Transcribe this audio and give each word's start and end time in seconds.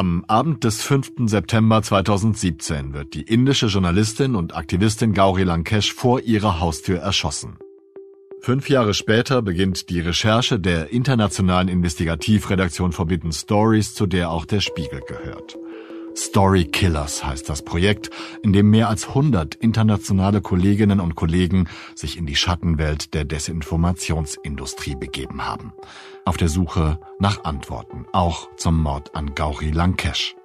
Am 0.00 0.24
Abend 0.28 0.64
des 0.64 0.80
5. 0.80 1.26
September 1.26 1.82
2017 1.82 2.94
wird 2.94 3.12
die 3.12 3.20
indische 3.20 3.66
Journalistin 3.66 4.34
und 4.34 4.56
Aktivistin 4.56 5.12
Gauri 5.12 5.42
Lankesh 5.42 5.92
vor 5.92 6.22
ihrer 6.22 6.58
Haustür 6.58 7.00
erschossen. 7.00 7.58
Fünf 8.40 8.70
Jahre 8.70 8.94
später 8.94 9.42
beginnt 9.42 9.90
die 9.90 10.00
Recherche 10.00 10.58
der 10.58 10.90
internationalen 10.90 11.68
Investigativredaktion 11.68 12.92
Forbidden 12.92 13.30
Stories, 13.30 13.92
zu 13.92 14.06
der 14.06 14.30
auch 14.30 14.46
der 14.46 14.60
Spiegel 14.60 15.02
gehört. 15.06 15.58
Story 16.20 16.66
Killers 16.66 17.24
heißt 17.24 17.48
das 17.48 17.62
Projekt, 17.62 18.10
in 18.42 18.52
dem 18.52 18.68
mehr 18.68 18.90
als 18.90 19.08
100 19.08 19.54
internationale 19.54 20.42
Kolleginnen 20.42 21.00
und 21.00 21.14
Kollegen 21.14 21.66
sich 21.94 22.18
in 22.18 22.26
die 22.26 22.36
Schattenwelt 22.36 23.14
der 23.14 23.24
Desinformationsindustrie 23.24 24.96
begeben 24.96 25.46
haben. 25.46 25.72
Auf 26.26 26.36
der 26.36 26.48
Suche 26.48 27.00
nach 27.18 27.44
Antworten, 27.44 28.04
auch 28.12 28.54
zum 28.56 28.82
Mord 28.82 29.14
an 29.14 29.34
Gauri 29.34 29.70
Lankesh. 29.70 30.36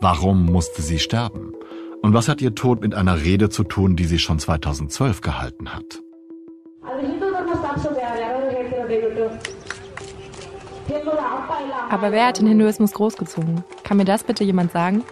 Warum 0.00 0.46
musste 0.46 0.80
sie 0.80 0.98
sterben? 0.98 1.52
Und 2.00 2.14
was 2.14 2.28
hat 2.28 2.40
ihr 2.40 2.54
Tod 2.54 2.80
mit 2.80 2.94
einer 2.94 3.22
Rede 3.22 3.50
zu 3.50 3.64
tun, 3.64 3.96
die 3.96 4.06
sie 4.06 4.18
schon 4.18 4.38
2012 4.38 5.20
gehalten 5.20 5.74
hat? 5.74 6.01
Aber 11.90 12.12
wer 12.12 12.26
hat 12.26 12.38
den 12.38 12.46
Hinduismus 12.46 12.92
großgezogen? 12.92 13.64
Kann 13.84 13.96
mir 13.96 14.04
das 14.04 14.24
bitte 14.24 14.44
jemand 14.44 14.72
sagen? 14.72 15.04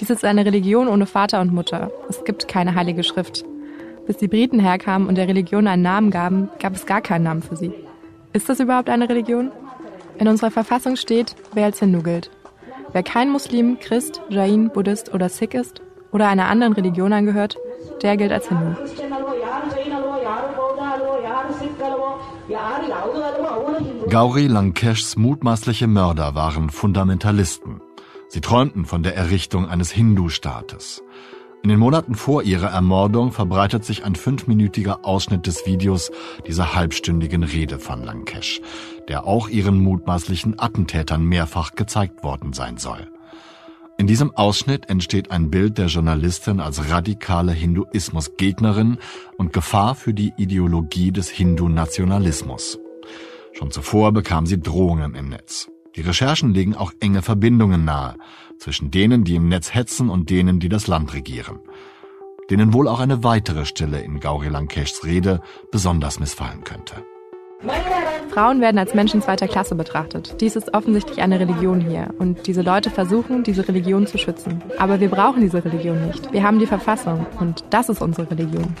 Dies 0.00 0.10
ist 0.10 0.24
eine 0.24 0.44
Religion 0.44 0.88
ohne 0.88 1.06
Vater 1.06 1.40
und 1.40 1.52
Mutter. 1.52 1.90
Es 2.08 2.24
gibt 2.24 2.48
keine 2.48 2.74
heilige 2.74 3.02
Schrift. 3.02 3.44
Bis 4.06 4.16
die 4.16 4.28
Briten 4.28 4.60
herkamen 4.60 5.08
und 5.08 5.16
der 5.16 5.28
Religion 5.28 5.66
einen 5.66 5.82
Namen 5.82 6.10
gaben, 6.10 6.48
gab 6.60 6.74
es 6.74 6.86
gar 6.86 7.00
keinen 7.00 7.24
Namen 7.24 7.42
für 7.42 7.56
sie. 7.56 7.72
Ist 8.32 8.48
das 8.48 8.60
überhaupt 8.60 8.90
eine 8.90 9.08
Religion? 9.08 9.50
In 10.18 10.28
unserer 10.28 10.50
Verfassung 10.50 10.96
steht, 10.96 11.34
wer 11.52 11.66
als 11.66 11.78
Hindu 11.78 12.02
gilt. 12.02 12.30
Wer 12.92 13.02
kein 13.02 13.30
Muslim, 13.30 13.78
Christ, 13.78 14.22
Jain, 14.28 14.70
Buddhist 14.70 15.12
oder 15.12 15.28
Sikh 15.28 15.54
ist 15.54 15.82
oder 16.10 16.28
einer 16.28 16.48
anderen 16.48 16.72
Religion 16.72 17.12
angehört, 17.12 17.58
der 18.02 18.16
gilt 18.16 18.32
als 18.32 18.48
Hindu. 18.48 18.76
Gauri 24.10 24.46
Lankeshs 24.46 25.16
mutmaßliche 25.16 25.86
Mörder 25.86 26.34
waren 26.34 26.70
Fundamentalisten. 26.70 27.82
Sie 28.28 28.40
träumten 28.40 28.86
von 28.86 29.02
der 29.02 29.14
Errichtung 29.14 29.68
eines 29.68 29.90
Hindu-Staates. 29.90 31.02
In 31.62 31.68
den 31.68 31.78
Monaten 31.78 32.14
vor 32.14 32.42
ihrer 32.42 32.68
Ermordung 32.68 33.32
verbreitet 33.32 33.84
sich 33.84 34.06
ein 34.06 34.14
fünfminütiger 34.14 35.04
Ausschnitt 35.04 35.46
des 35.46 35.66
Videos 35.66 36.10
dieser 36.46 36.74
halbstündigen 36.74 37.42
Rede 37.42 37.78
von 37.78 38.02
Lankesh, 38.02 38.62
der 39.08 39.26
auch 39.26 39.50
ihren 39.50 39.78
mutmaßlichen 39.82 40.58
Attentätern 40.58 41.22
mehrfach 41.22 41.74
gezeigt 41.74 42.24
worden 42.24 42.54
sein 42.54 42.78
soll. 42.78 43.08
In 43.98 44.06
diesem 44.06 44.34
Ausschnitt 44.34 44.88
entsteht 44.88 45.30
ein 45.30 45.50
Bild 45.50 45.76
der 45.76 45.88
Journalistin 45.88 46.60
als 46.60 46.88
radikale 46.88 47.52
Hinduismusgegnerin 47.52 48.96
und 49.36 49.52
Gefahr 49.52 49.94
für 49.94 50.14
die 50.14 50.32
Ideologie 50.38 51.12
des 51.12 51.28
Hindu-Nationalismus. 51.28 52.78
Schon 53.52 53.70
zuvor 53.70 54.12
bekam 54.12 54.46
sie 54.46 54.60
Drohungen 54.60 55.14
im 55.14 55.28
Netz. 55.28 55.68
Die 55.96 56.02
Recherchen 56.02 56.54
legen 56.54 56.76
auch 56.76 56.92
enge 57.00 57.22
Verbindungen 57.22 57.84
nahe 57.84 58.16
zwischen 58.58 58.90
denen, 58.90 59.24
die 59.24 59.36
im 59.36 59.48
Netz 59.48 59.74
hetzen 59.74 60.10
und 60.10 60.30
denen, 60.30 60.60
die 60.60 60.68
das 60.68 60.86
Land 60.86 61.14
regieren. 61.14 61.60
Denen 62.50 62.72
wohl 62.72 62.88
auch 62.88 63.00
eine 63.00 63.24
weitere 63.24 63.64
Stelle 63.64 64.00
in 64.00 64.20
Gauri 64.20 64.48
Lankeshs 64.48 65.04
Rede 65.04 65.40
besonders 65.70 66.18
missfallen 66.20 66.64
könnte. 66.64 67.04
Frauen 68.30 68.60
werden 68.60 68.78
als 68.78 68.94
Menschen 68.94 69.20
zweiter 69.20 69.48
Klasse 69.48 69.74
betrachtet. 69.74 70.40
Dies 70.40 70.54
ist 70.54 70.72
offensichtlich 70.72 71.20
eine 71.20 71.40
Religion 71.40 71.80
hier. 71.80 72.14
Und 72.18 72.46
diese 72.46 72.62
Leute 72.62 72.90
versuchen, 72.90 73.42
diese 73.42 73.66
Religion 73.66 74.06
zu 74.06 74.16
schützen. 74.16 74.62
Aber 74.78 75.00
wir 75.00 75.08
brauchen 75.08 75.40
diese 75.40 75.64
Religion 75.64 76.06
nicht. 76.06 76.32
Wir 76.32 76.44
haben 76.44 76.60
die 76.60 76.66
Verfassung. 76.66 77.26
Und 77.40 77.64
das 77.70 77.88
ist 77.88 78.00
unsere 78.00 78.30
Religion. 78.30 78.76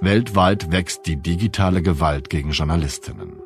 Weltweit 0.00 0.70
wächst 0.70 1.06
die 1.06 1.16
digitale 1.16 1.82
Gewalt 1.82 2.30
gegen 2.30 2.50
Journalistinnen. 2.50 3.42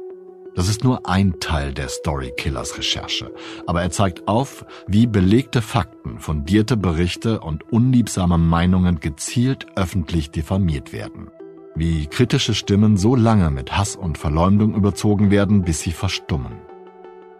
Das 0.54 0.68
ist 0.68 0.84
nur 0.84 1.08
ein 1.08 1.40
Teil 1.40 1.72
der 1.72 1.88
Story 1.88 2.30
Killers 2.36 2.76
Recherche, 2.76 3.32
aber 3.66 3.80
er 3.80 3.90
zeigt 3.90 4.28
auf, 4.28 4.66
wie 4.86 5.06
belegte 5.06 5.62
Fakten, 5.62 6.18
fundierte 6.18 6.76
Berichte 6.76 7.40
und 7.40 7.72
unliebsame 7.72 8.36
Meinungen 8.36 9.00
gezielt 9.00 9.66
öffentlich 9.76 10.30
diffamiert 10.30 10.92
werden. 10.92 11.30
Wie 11.74 12.06
kritische 12.06 12.52
Stimmen 12.52 12.98
so 12.98 13.16
lange 13.16 13.50
mit 13.50 13.74
Hass 13.78 13.96
und 13.96 14.18
Verleumdung 14.18 14.74
überzogen 14.74 15.30
werden, 15.30 15.62
bis 15.62 15.80
sie 15.80 15.92
verstummen. 15.92 16.52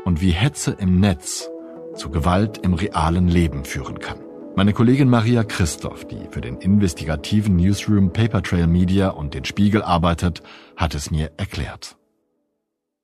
Und 0.07 0.23
wie 0.23 0.31
Hetze 0.31 0.75
im 0.79 1.01
Netz 1.01 1.51
zu 1.97 2.09
Gewalt 2.09 2.57
im 2.65 2.73
realen 2.73 3.29
Leben 3.29 3.67
führen 3.67 3.99
kann. 3.99 4.22
Meine 4.55 4.75
Kollegin 4.75 5.09
Maria 5.09 5.45
Christoph, 5.45 6.05
die 6.05 6.29
für 6.31 6.43
den 6.43 6.59
investigativen 6.59 7.57
Newsroom 7.57 8.13
Paper 8.13 8.43
Trail 8.43 8.67
Media 8.67 9.09
und 9.09 9.33
den 9.33 9.47
Spiegel 9.47 9.81
arbeitet, 9.81 10.43
hat 10.77 10.95
es 10.95 11.11
mir 11.11 11.31
erklärt. 11.39 11.97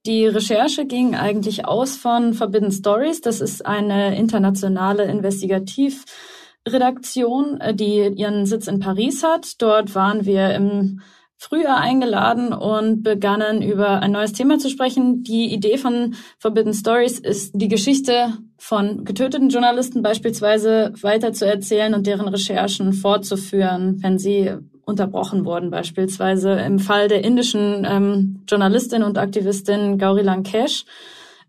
Die 0.05 0.27
Recherche 0.27 0.85
ging 0.85 1.15
eigentlich 1.15 1.65
aus 1.65 1.97
von 1.97 2.35
Forbidden 2.35 2.71
Stories. 2.71 3.23
Das 3.23 3.41
ist 3.41 3.65
eine 3.65 4.19
internationale 4.19 5.05
Investigativredaktion, 5.05 7.59
die 7.73 8.09
ihren 8.09 8.45
Sitz 8.45 8.67
in 8.67 8.79
Paris 8.79 9.25
hat. 9.25 9.63
Dort 9.63 9.95
waren 9.95 10.27
wir 10.27 10.55
im 10.55 11.01
Frühjahr 11.41 11.79
eingeladen 11.79 12.53
und 12.53 13.05
begannen 13.05 13.63
über 13.63 14.01
ein 14.01 14.11
neues 14.11 14.33
Thema 14.33 14.59
zu 14.59 14.69
sprechen. 14.69 15.23
Die 15.23 15.55
Idee 15.55 15.79
von 15.79 16.17
Forbidden 16.39 16.75
Stories 16.75 17.21
ist, 17.21 17.53
die 17.55 17.69
Geschichte 17.69 18.33
von 18.59 19.05
getöteten 19.05 19.49
Journalisten 19.49 20.03
beispielsweise 20.03 20.93
weiterzuerzählen 21.01 21.95
und 21.95 22.09
deren 22.09 22.27
Recherchen 22.27 22.93
fortzuführen, 22.93 24.03
wenn 24.03 24.19
sie 24.19 24.53
unterbrochen 24.85 25.45
wurden, 25.45 25.71
beispielsweise 25.71 26.53
im 26.55 26.81
Fall 26.81 27.07
der 27.07 27.23
indischen 27.23 27.87
ähm, 27.89 28.43
Journalistin 28.49 29.05
und 29.05 29.17
Aktivistin 29.17 29.97
Gauri 29.97 30.23
Lankesh. 30.23 30.87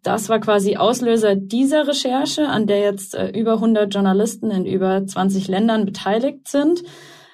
Das 0.04 0.30
war 0.30 0.40
quasi 0.40 0.78
Auslöser 0.78 1.36
dieser 1.36 1.88
Recherche, 1.88 2.48
an 2.48 2.68
der 2.68 2.80
jetzt 2.80 3.16
äh, 3.16 3.30
über 3.30 3.54
100 3.54 3.92
Journalisten 3.92 4.52
in 4.52 4.66
über 4.66 5.04
20 5.04 5.48
Ländern 5.48 5.86
beteiligt 5.86 6.48
sind. 6.48 6.84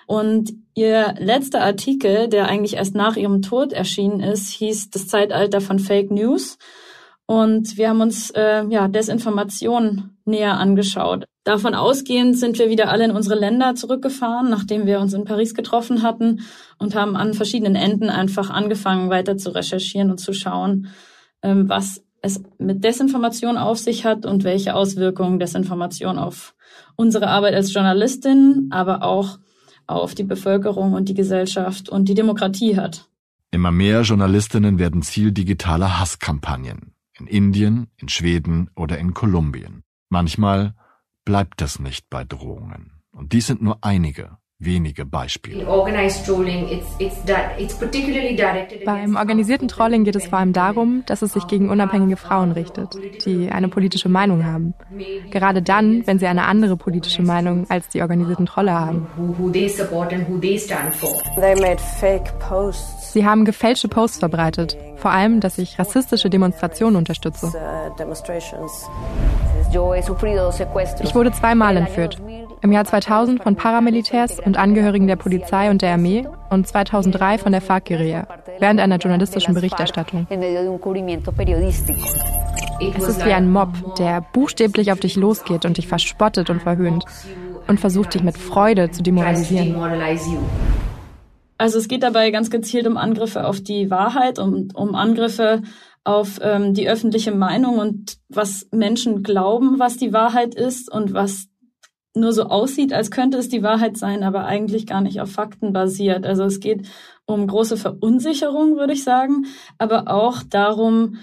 Und 0.05 0.53
ihr 0.75 1.15
letzter 1.17 1.61
Artikel, 1.61 2.27
der 2.27 2.47
eigentlich 2.47 2.75
erst 2.75 2.95
nach 2.95 3.15
ihrem 3.15 3.41
Tod 3.41 3.73
erschienen 3.73 4.19
ist, 4.19 4.49
hieß 4.49 4.89
Das 4.91 5.07
Zeitalter 5.07 5.61
von 5.61 5.79
Fake 5.79 6.11
News. 6.11 6.57
Und 7.25 7.77
wir 7.77 7.89
haben 7.89 8.01
uns 8.01 8.29
äh, 8.31 8.63
ja 8.69 8.87
Desinformation 8.87 10.11
näher 10.25 10.59
angeschaut. 10.59 11.25
Davon 11.43 11.75
ausgehend 11.75 12.37
sind 12.37 12.59
wir 12.59 12.69
wieder 12.69 12.89
alle 12.89 13.05
in 13.05 13.11
unsere 13.11 13.39
Länder 13.39 13.75
zurückgefahren, 13.75 14.49
nachdem 14.49 14.85
wir 14.85 14.99
uns 14.99 15.13
in 15.13 15.25
Paris 15.25 15.53
getroffen 15.53 16.01
hatten 16.01 16.41
und 16.77 16.95
haben 16.95 17.15
an 17.15 17.33
verschiedenen 17.33 17.75
Enden 17.75 18.09
einfach 18.09 18.49
angefangen, 18.49 19.09
weiter 19.09 19.37
zu 19.37 19.53
recherchieren 19.53 20.11
und 20.11 20.19
zu 20.19 20.33
schauen, 20.33 20.87
ähm, 21.41 21.69
was 21.69 22.03
es 22.21 22.41
mit 22.57 22.83
Desinformation 22.83 23.57
auf 23.57 23.77
sich 23.77 24.05
hat 24.05 24.25
und 24.25 24.43
welche 24.43 24.75
Auswirkungen 24.75 25.39
Desinformation 25.39 26.17
auf 26.17 26.55
unsere 26.95 27.27
Arbeit 27.27 27.53
als 27.53 27.73
Journalistin, 27.73 28.69
aber 28.71 29.03
auch 29.03 29.37
auf 29.87 30.15
die 30.15 30.23
Bevölkerung 30.23 30.93
und 30.93 31.09
die 31.09 31.13
Gesellschaft 31.13 31.89
und 31.89 32.09
die 32.09 32.15
Demokratie 32.15 32.77
hat. 32.77 33.09
Immer 33.51 33.71
mehr 33.71 34.01
Journalistinnen 34.01 34.79
werden 34.79 35.01
Ziel 35.01 35.31
digitaler 35.31 35.99
Hasskampagnen 35.99 36.95
in 37.17 37.27
Indien, 37.27 37.87
in 37.97 38.09
Schweden 38.09 38.69
oder 38.75 38.97
in 38.97 39.13
Kolumbien. 39.13 39.83
Manchmal 40.09 40.75
bleibt 41.23 41.61
es 41.61 41.79
nicht 41.79 42.09
bei 42.09 42.23
Drohungen. 42.23 42.91
Und 43.11 43.31
dies 43.33 43.47
sind 43.47 43.61
nur 43.61 43.77
einige 43.81 44.37
wenige 44.65 45.05
Beispiele. 45.05 45.65
Beim 48.85 49.15
organisierten 49.15 49.67
Trolling 49.67 50.03
geht 50.03 50.15
es 50.15 50.27
vor 50.27 50.39
allem 50.39 50.53
darum, 50.53 51.03
dass 51.05 51.21
es 51.21 51.33
sich 51.33 51.47
gegen 51.47 51.69
unabhängige 51.69 52.17
Frauen 52.17 52.51
richtet, 52.51 52.97
die 53.25 53.49
eine 53.49 53.69
politische 53.69 54.09
Meinung 54.09 54.45
haben. 54.45 54.73
Gerade 55.31 55.61
dann, 55.61 56.05
wenn 56.07 56.19
sie 56.19 56.27
eine 56.27 56.45
andere 56.45 56.77
politische 56.77 57.21
Meinung 57.21 57.69
als 57.69 57.89
die 57.89 58.01
organisierten 58.01 58.45
Trolle 58.45 58.73
haben. 58.73 59.07
Sie 63.11 63.25
haben 63.25 63.45
gefälschte 63.45 63.87
Posts 63.87 64.19
verbreitet, 64.19 64.77
vor 65.05 65.11
allem, 65.11 65.39
dass 65.39 65.59
ich 65.59 65.77
rassistische 65.77 66.31
Demonstrationen 66.31 66.95
unterstütze. 66.95 67.53
Ich 71.03 71.13
wurde 71.13 71.31
zweimal 71.31 71.77
entführt. 71.77 72.17
Im 72.63 72.71
Jahr 72.71 72.85
2000 72.85 73.43
von 73.43 73.55
Paramilitärs 73.55 74.39
und 74.39 74.57
Angehörigen 74.57 75.05
der 75.05 75.15
Polizei 75.15 75.69
und 75.69 75.83
der 75.83 75.93
Armee 75.93 76.27
und 76.49 76.67
2003 76.67 77.37
von 77.37 77.51
der 77.51 77.61
FARC-Guerilla 77.61 78.25
während 78.57 78.79
einer 78.79 78.97
journalistischen 78.97 79.53
Berichterstattung. 79.53 80.25
Es 82.97 83.07
ist 83.07 83.25
wie 83.27 83.33
ein 83.33 83.51
Mob, 83.51 83.95
der 83.99 84.25
buchstäblich 84.33 84.91
auf 84.91 84.99
dich 84.99 85.15
losgeht 85.15 85.65
und 85.65 85.77
dich 85.77 85.87
verspottet 85.87 86.49
und 86.49 86.63
verhöhnt 86.63 87.05
und 87.67 87.79
versucht 87.79 88.15
dich 88.15 88.23
mit 88.23 88.39
Freude 88.39 88.89
zu 88.89 89.03
demoralisieren. 89.03 89.75
Also 91.57 91.77
es 91.77 91.87
geht 91.87 92.03
dabei 92.03 92.31
ganz 92.31 92.49
gezielt 92.49 92.87
um 92.87 92.97
Angriffe 92.97 93.47
auf 93.47 93.61
die 93.61 93.89
Wahrheit, 93.89 94.39
um, 94.39 94.69
um 94.73 94.95
Angriffe 94.95 95.61
auf 96.03 96.39
ähm, 96.41 96.73
die 96.73 96.89
öffentliche 96.89 97.31
Meinung 97.31 97.79
und 97.79 98.17
was 98.29 98.67
Menschen 98.71 99.23
glauben, 99.23 99.79
was 99.79 99.97
die 99.97 100.13
Wahrheit 100.13 100.53
ist 100.53 100.91
und 100.91 101.13
was 101.13 101.47
nur 102.15 102.31
so 102.31 102.43
aussieht, 102.43 102.93
als 102.93 103.11
könnte 103.11 103.37
es 103.37 103.49
die 103.49 103.63
Wahrheit 103.63 103.97
sein, 103.97 104.23
aber 104.23 104.45
eigentlich 104.45 104.87
gar 104.87 105.01
nicht 105.01 105.19
auf 105.19 105.31
Fakten 105.31 105.73
basiert. 105.73 106.25
Also 106.25 106.43
es 106.43 106.59
geht 106.59 106.87
um 107.25 107.47
große 107.47 107.75
Verunsicherung, 107.75 108.77
würde 108.77 108.93
ich 108.93 109.03
sagen, 109.03 109.47
aber 109.77 110.07
auch 110.07 110.43
darum, 110.43 111.17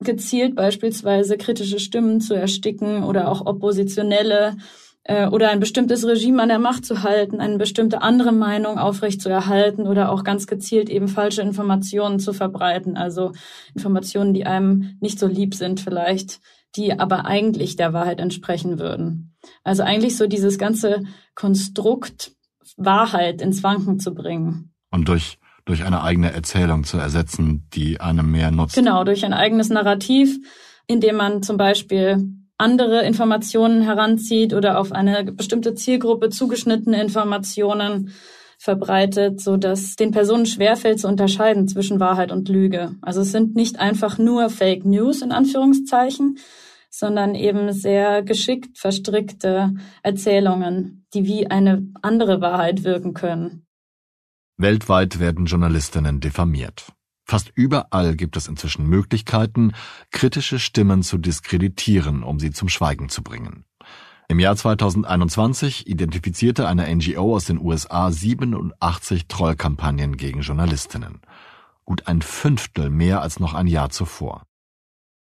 gezielt 0.00 0.54
beispielsweise 0.54 1.36
kritische 1.36 1.78
Stimmen 1.78 2.20
zu 2.20 2.34
ersticken 2.34 3.04
oder 3.04 3.28
auch 3.28 3.46
oppositionelle 3.46 4.56
äh, 5.04 5.26
oder 5.26 5.50
ein 5.50 5.60
bestimmtes 5.60 6.06
Regime 6.06 6.42
an 6.42 6.48
der 6.48 6.58
Macht 6.58 6.84
zu 6.84 7.02
halten, 7.02 7.40
eine 7.40 7.58
bestimmte 7.58 8.02
andere 8.02 8.32
Meinung 8.32 8.78
aufrechtzuerhalten 8.78 9.86
oder 9.86 10.10
auch 10.10 10.24
ganz 10.24 10.46
gezielt 10.46 10.88
eben 10.88 11.08
falsche 11.08 11.42
Informationen 11.42 12.18
zu 12.20 12.32
verbreiten, 12.32 12.96
also 12.96 13.32
Informationen, 13.74 14.34
die 14.34 14.46
einem 14.46 14.96
nicht 15.00 15.18
so 15.18 15.26
lieb 15.26 15.54
sind 15.54 15.80
vielleicht, 15.80 16.40
die 16.76 16.98
aber 16.98 17.26
eigentlich 17.26 17.76
der 17.76 17.92
Wahrheit 17.92 18.20
entsprechen 18.20 18.78
würden. 18.78 19.34
Also 19.64 19.82
eigentlich 19.82 20.16
so 20.16 20.26
dieses 20.26 20.58
ganze 20.58 21.04
Konstrukt 21.34 22.32
Wahrheit 22.76 23.42
ins 23.42 23.62
Wanken 23.62 23.98
zu 23.98 24.14
bringen. 24.14 24.72
Und 24.90 25.08
durch 25.08 25.38
durch 25.64 25.84
eine 25.84 26.02
eigene 26.02 26.32
Erzählung 26.32 26.82
zu 26.82 26.98
ersetzen, 26.98 27.68
die 27.72 28.00
einem 28.00 28.30
mehr 28.30 28.50
nutzt. 28.50 28.74
Genau, 28.74 29.04
durch 29.04 29.24
ein 29.24 29.32
eigenes 29.32 29.68
Narrativ, 29.68 30.38
in 30.88 31.00
dem 31.00 31.16
man 31.16 31.42
zum 31.42 31.56
Beispiel 31.56 32.41
andere 32.62 33.04
Informationen 33.04 33.82
heranzieht 33.82 34.54
oder 34.54 34.78
auf 34.78 34.92
eine 34.92 35.24
bestimmte 35.32 35.74
Zielgruppe 35.74 36.30
zugeschnittene 36.30 37.02
Informationen 37.02 38.12
verbreitet, 38.56 39.40
so 39.40 39.56
dass 39.56 39.96
den 39.96 40.12
Personen 40.12 40.46
schwerfällt 40.46 41.00
zu 41.00 41.08
unterscheiden 41.08 41.66
zwischen 41.66 41.98
Wahrheit 41.98 42.30
und 42.30 42.48
Lüge. 42.48 42.94
Also 43.02 43.22
es 43.22 43.32
sind 43.32 43.56
nicht 43.56 43.80
einfach 43.80 44.18
nur 44.18 44.48
Fake 44.50 44.84
News 44.84 45.20
in 45.20 45.32
Anführungszeichen, 45.32 46.38
sondern 46.88 47.34
eben 47.34 47.72
sehr 47.72 48.22
geschickt 48.22 48.78
verstrickte 48.78 49.74
Erzählungen, 50.04 51.06
die 51.12 51.24
wie 51.24 51.50
eine 51.50 51.88
andere 52.02 52.40
Wahrheit 52.40 52.84
wirken 52.84 53.14
können. 53.14 53.66
Weltweit 54.58 55.18
werden 55.18 55.46
Journalistinnen 55.46 56.20
diffamiert. 56.20 56.92
Fast 57.32 57.50
überall 57.54 58.14
gibt 58.14 58.36
es 58.36 58.46
inzwischen 58.46 58.86
Möglichkeiten, 58.86 59.72
kritische 60.10 60.58
Stimmen 60.58 61.02
zu 61.02 61.16
diskreditieren, 61.16 62.24
um 62.24 62.38
sie 62.38 62.50
zum 62.50 62.68
Schweigen 62.68 63.08
zu 63.08 63.22
bringen. 63.22 63.64
Im 64.28 64.38
Jahr 64.38 64.54
2021 64.54 65.86
identifizierte 65.86 66.68
eine 66.68 66.94
NGO 66.94 67.34
aus 67.34 67.46
den 67.46 67.58
USA 67.58 68.10
87 68.10 69.28
Trollkampagnen 69.28 70.18
gegen 70.18 70.42
Journalistinnen. 70.42 71.22
Gut 71.86 72.06
ein 72.06 72.20
Fünftel 72.20 72.90
mehr 72.90 73.22
als 73.22 73.40
noch 73.40 73.54
ein 73.54 73.66
Jahr 73.66 73.88
zuvor. 73.88 74.42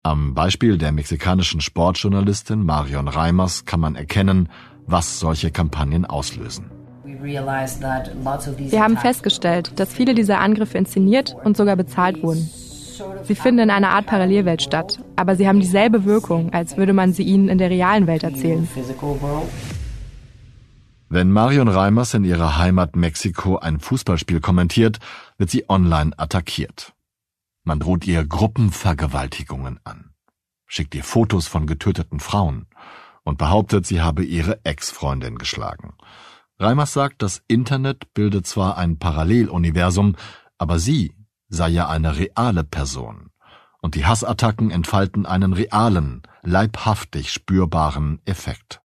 Am 0.03 0.35
Beispiel 0.35 0.79
der 0.79 0.91
mexikanischen 0.91 1.61
Sportjournalistin 1.61 2.65
Marion 2.65 3.07
Reimers 3.07 3.67
kann 3.67 3.79
man 3.79 3.95
erkennen, 3.95 4.49
was 4.85 5.21
solche 5.21 5.53
Kampagnen 5.53 6.07
auslösen. 6.07 6.80
Wir 7.23 8.83
haben 8.83 8.97
festgestellt, 8.97 9.79
dass 9.79 9.93
viele 9.93 10.15
dieser 10.15 10.39
Angriffe 10.39 10.79
inszeniert 10.79 11.37
und 11.45 11.57
sogar 11.57 11.77
bezahlt 11.77 12.23
wurden. 12.23 12.49
Sie 13.25 13.35
finden 13.35 13.61
in 13.61 13.71
einer 13.71 13.91
Art 13.91 14.07
Parallelwelt 14.07 14.63
statt, 14.63 14.99
aber 15.17 15.37
sie 15.37 15.49
haben 15.49 15.61
dieselbe 15.61 16.05
Wirkung, 16.05 16.53
als 16.53 16.77
würde 16.77 16.93
man 16.93 17.13
sie 17.13 17.23
ihnen 17.23 17.49
in 17.49 17.59
der 17.59 17.71
realen 17.71 18.07
Welt 18.07 18.23
erzählen. 18.23 18.69
Wenn 21.09 21.33
Marion 21.33 21.69
Reimers 21.69 22.15
in 22.15 22.25
ihrer 22.25 22.59
Heimat 22.59 22.95
Mexiko 22.95 23.59
ein 23.59 23.81
Fußballspiel 23.81 24.41
kommentiert, 24.41 24.99
wird 25.39 25.51
sie 25.51 25.69
online 25.69 26.13
attackiert. 26.17 26.93
Man 27.65 27.81
droht 27.81 28.07
ihr 28.07 28.25
Gruppenvergewaltigungen 28.25 29.81
an, 29.85 30.11
schickt 30.67 30.95
ihr 30.95 31.05
Fotos 31.05 31.49
von 31.49 31.67
getöteten 31.67 32.21
Frauen 32.21 32.67
und 33.25 33.39
behauptet, 33.39 33.87
sie 33.87 34.01
habe 34.01 34.25
ihre 34.25 34.65
Ex-Freundin 34.65 35.37
geschlagen. 35.37 35.95
Reimers 36.61 36.93
sagt, 36.93 37.23
das 37.23 37.43
Internet 37.49 38.13
bilde 38.13 38.43
zwar 38.43 38.77
ein 38.77 38.99
Paralleluniversum, 38.99 40.15
aber 40.59 40.79
sie 40.79 41.15
sei 41.49 41.71
ja 41.71 41.89
eine 41.89 42.19
reale 42.19 42.65
Person. 42.65 43.31
Und 43.81 43.95
die 43.95 44.05
Hassattacken 44.05 44.71
entfalten 44.71 45.25
einen 45.25 45.55
realen, 45.55 46.23
leibhaftig 46.43 47.33
spürbaren 47.33 48.21
Effekt. 48.27 48.83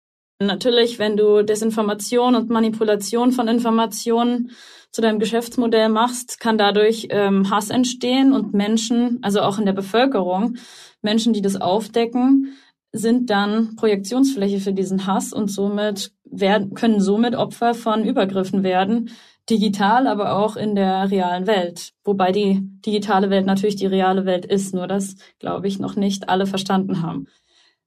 Natürlich, 0.42 0.98
wenn 0.98 1.16
du 1.16 1.44
Desinformation 1.44 2.34
und 2.34 2.50
Manipulation 2.50 3.32
von 3.32 3.48
Informationen 3.48 4.52
zu 4.92 5.02
deinem 5.02 5.20
Geschäftsmodell 5.20 5.90
machst, 5.90 6.40
kann 6.40 6.58
dadurch 6.58 7.08
ähm, 7.12 7.52
Hass 7.52 7.70
entstehen 7.70 8.34
und 8.34 8.54
Menschen, 8.54 9.20
also 9.22 9.42
auch 9.42 9.60
in 9.60 9.66
der 9.66 9.74
Bevölkerung, 9.74 10.56
Menschen, 11.04 11.34
die 11.34 11.42
das 11.42 11.60
aufdecken, 11.60 12.56
sind 12.92 13.30
dann 13.30 13.76
Projektionsfläche 13.76 14.60
für 14.60 14.74
diesen 14.74 15.06
Hass 15.06 15.34
und 15.34 15.52
somit 15.52 16.12
werden, 16.32 16.74
können 16.74 17.02
somit 17.02 17.36
Opfer 17.36 17.74
von 17.74 18.04
Übergriffen 18.04 18.64
werden, 18.64 19.12
digital, 19.50 20.08
aber 20.08 20.38
auch 20.38 20.56
in 20.56 20.76
der 20.76 21.10
realen 21.10 21.48
Welt. 21.48 21.94
Wobei 22.04 22.32
die 22.32 22.62
digitale 22.86 23.30
Welt 23.30 23.46
natürlich 23.46 23.76
die 23.76 23.88
reale 23.88 24.26
Welt 24.26 24.46
ist, 24.46 24.74
nur 24.74 24.88
das, 24.88 25.16
glaube 25.40 25.68
ich, 25.68 25.80
noch 25.80 25.96
nicht 25.96 26.30
alle 26.30 26.46
verstanden 26.46 27.02
haben. 27.02 27.28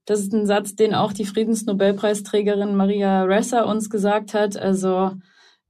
Das 0.05 0.19
ist 0.19 0.33
ein 0.33 0.45
Satz, 0.45 0.75
den 0.75 0.93
auch 0.93 1.13
die 1.13 1.25
Friedensnobelpreisträgerin 1.25 2.75
Maria 2.75 3.23
Ressa 3.23 3.63
uns 3.63 3.89
gesagt 3.89 4.33
hat. 4.33 4.57
Also 4.57 5.11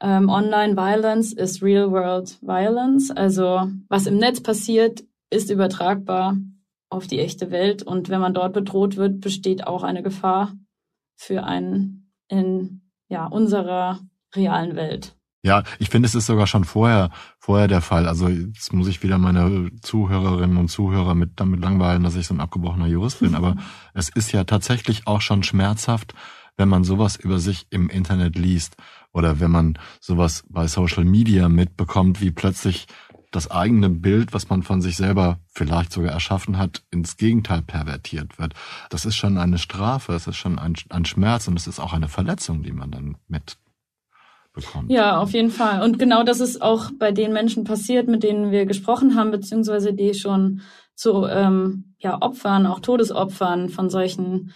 ähm, 0.01 0.29
Online 0.29 0.75
Violence 0.75 1.33
is 1.33 1.61
Real 1.61 1.91
World 1.91 2.39
Violence. 2.41 3.11
Also 3.11 3.67
was 3.89 4.07
im 4.07 4.17
Netz 4.17 4.41
passiert, 4.41 5.03
ist 5.29 5.51
übertragbar 5.51 6.35
auf 6.89 7.05
die 7.05 7.19
echte 7.19 7.51
Welt. 7.51 7.83
Und 7.83 8.09
wenn 8.09 8.21
man 8.21 8.33
dort 8.33 8.53
bedroht 8.53 8.97
wird, 8.97 9.21
besteht 9.21 9.67
auch 9.67 9.83
eine 9.83 10.01
Gefahr 10.01 10.53
für 11.15 11.43
einen 11.43 12.02
in 12.27 12.81
ja, 13.09 13.25
unserer 13.25 13.99
realen 14.35 14.75
Welt. 14.75 15.15
Ja, 15.45 15.63
ich 15.77 15.89
finde, 15.89 16.07
es 16.07 16.15
ist 16.15 16.25
sogar 16.25 16.47
schon 16.47 16.63
vorher, 16.63 17.09
vorher 17.37 17.67
der 17.67 17.81
Fall. 17.81 18.07
Also 18.07 18.29
jetzt 18.29 18.71
muss 18.71 18.87
ich 18.87 19.03
wieder 19.03 19.17
meine 19.17 19.71
Zuhörerinnen 19.81 20.55
und 20.55 20.69
Zuhörer 20.69 21.15
mit 21.15 21.31
damit 21.35 21.59
langweilen, 21.59 22.03
dass 22.03 22.15
ich 22.15 22.27
so 22.27 22.33
ein 22.33 22.39
abgebrochener 22.39 22.87
Jurist 22.87 23.19
bin. 23.19 23.35
Aber 23.35 23.57
es 23.93 24.07
ist 24.07 24.31
ja 24.31 24.45
tatsächlich 24.45 25.05
auch 25.05 25.19
schon 25.19 25.43
schmerzhaft, 25.43 26.13
wenn 26.55 26.69
man 26.69 26.85
sowas 26.85 27.17
über 27.17 27.39
sich 27.39 27.67
im 27.71 27.89
Internet 27.89 28.37
liest 28.37 28.77
oder 29.11 29.41
wenn 29.41 29.51
man 29.51 29.77
sowas 29.99 30.45
bei 30.49 30.67
Social 30.67 31.03
Media 31.03 31.49
mitbekommt, 31.49 32.21
wie 32.21 32.31
plötzlich 32.31 32.87
das 33.33 33.49
eigene 33.49 33.89
Bild, 33.89 34.31
was 34.31 34.49
man 34.49 34.63
von 34.63 34.81
sich 34.81 34.95
selber 34.95 35.39
vielleicht 35.53 35.91
sogar 35.91 36.11
erschaffen 36.11 36.57
hat, 36.57 36.83
ins 36.91 37.17
Gegenteil 37.17 37.63
pervertiert 37.63 38.39
wird. 38.39 38.53
Das 38.89 39.05
ist 39.05 39.15
schon 39.15 39.37
eine 39.37 39.57
Strafe, 39.57 40.13
es 40.13 40.27
ist 40.27 40.37
schon 40.37 40.59
ein, 40.59 40.75
ein 40.89 41.05
Schmerz 41.05 41.47
und 41.47 41.57
es 41.57 41.67
ist 41.67 41.79
auch 41.79 41.93
eine 41.93 42.07
Verletzung, 42.07 42.63
die 42.63 42.71
man 42.71 42.91
dann 42.91 43.17
mit 43.27 43.57
bekommt. 44.53 44.91
Ja, 44.91 45.17
auf 45.17 45.31
jeden 45.31 45.49
Fall. 45.49 45.81
Und 45.81 45.97
genau 45.97 46.23
das 46.23 46.39
ist 46.39 46.61
auch 46.61 46.91
bei 46.99 47.11
den 47.11 47.33
Menschen 47.33 47.63
passiert, 47.63 48.07
mit 48.07 48.21
denen 48.21 48.51
wir 48.51 48.67
gesprochen 48.67 49.15
haben, 49.15 49.31
beziehungsweise 49.31 49.93
die 49.93 50.13
schon 50.13 50.61
zu 50.93 51.25
ähm, 51.25 51.95
ja, 51.97 52.21
Opfern, 52.21 52.67
auch 52.67 52.79
Todesopfern 52.79 53.69
von 53.69 53.89
solchen 53.89 54.53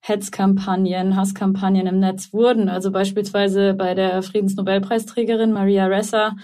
Hetzkampagnen, 0.00 1.14
Hasskampagnen 1.14 1.86
im 1.86 2.00
Netz 2.00 2.32
wurden. 2.32 2.68
Also 2.68 2.90
beispielsweise 2.90 3.74
bei 3.74 3.94
der 3.94 4.22
Friedensnobelpreisträgerin 4.22 5.52
Maria 5.52 5.86
Ressa 5.86 6.34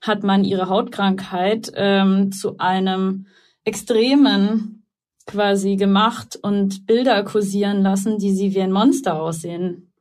hat 0.00 0.22
man 0.22 0.44
ihre 0.44 0.68
Hautkrankheit 0.68 1.72
ähm, 1.74 2.32
zu 2.32 2.58
einem 2.58 3.26
extremen 3.64 4.84
quasi 5.26 5.76
gemacht 5.76 6.38
und 6.42 6.86
Bilder 6.86 7.22
kursieren 7.22 7.82
lassen, 7.82 8.18
die 8.18 8.32
sie 8.32 8.54
wie 8.54 8.62
ein 8.62 8.72
Monster 8.72 9.20
aussehen 9.20 9.92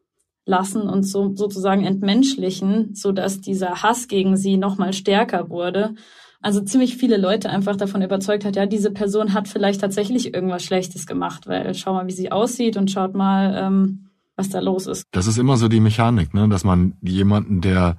lassen 0.45 0.81
und 0.81 1.03
so 1.03 1.35
sozusagen 1.35 1.85
entmenschlichen, 1.85 2.95
so 2.95 3.11
dass 3.11 3.39
dieser 3.39 3.83
Hass 3.83 4.07
gegen 4.07 4.35
sie 4.35 4.57
noch 4.57 4.77
mal 4.77 4.93
stärker 4.93 5.49
wurde. 5.49 5.93
Also 6.41 6.61
ziemlich 6.61 6.95
viele 6.95 7.17
Leute 7.17 7.49
einfach 7.49 7.75
davon 7.75 8.01
überzeugt 8.01 8.45
hat, 8.45 8.55
ja, 8.55 8.65
diese 8.65 8.91
Person 8.91 9.33
hat 9.33 9.47
vielleicht 9.47 9.81
tatsächlich 9.81 10.33
irgendwas 10.33 10.63
Schlechtes 10.63 11.05
gemacht, 11.05 11.47
weil 11.47 11.75
schau 11.75 11.93
mal, 11.93 12.07
wie 12.07 12.13
sie 12.13 12.31
aussieht 12.31 12.77
und 12.77 12.89
schaut 12.89 13.13
mal, 13.13 13.53
ähm, 13.55 14.09
was 14.35 14.49
da 14.49 14.59
los 14.59 14.87
ist. 14.87 15.03
Das 15.11 15.27
ist 15.27 15.37
immer 15.37 15.57
so 15.57 15.67
die 15.67 15.81
Mechanik, 15.81 16.33
ne, 16.33 16.47
dass 16.47 16.63
man 16.63 16.95
jemanden, 17.01 17.59
der 17.59 17.97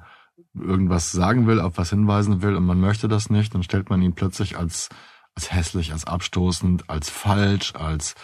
irgendwas 0.55 1.13
sagen 1.13 1.47
will, 1.47 1.61
auf 1.61 1.79
was 1.79 1.91
hinweisen 1.91 2.43
will 2.43 2.57
und 2.57 2.65
man 2.65 2.81
möchte 2.81 3.09
das 3.09 3.31
nicht, 3.31 3.55
dann 3.55 3.63
stellt 3.63 3.91
man 3.91 4.03
ihn 4.03 4.15
plötzlich 4.15 4.57
als, 4.59 4.89
als 5.35 5.53
hässlich, 5.53 5.93
als 5.93 6.07
abstoßend, 6.07 6.89
als 6.89 7.11
falsch, 7.11 7.75
als 7.75 8.15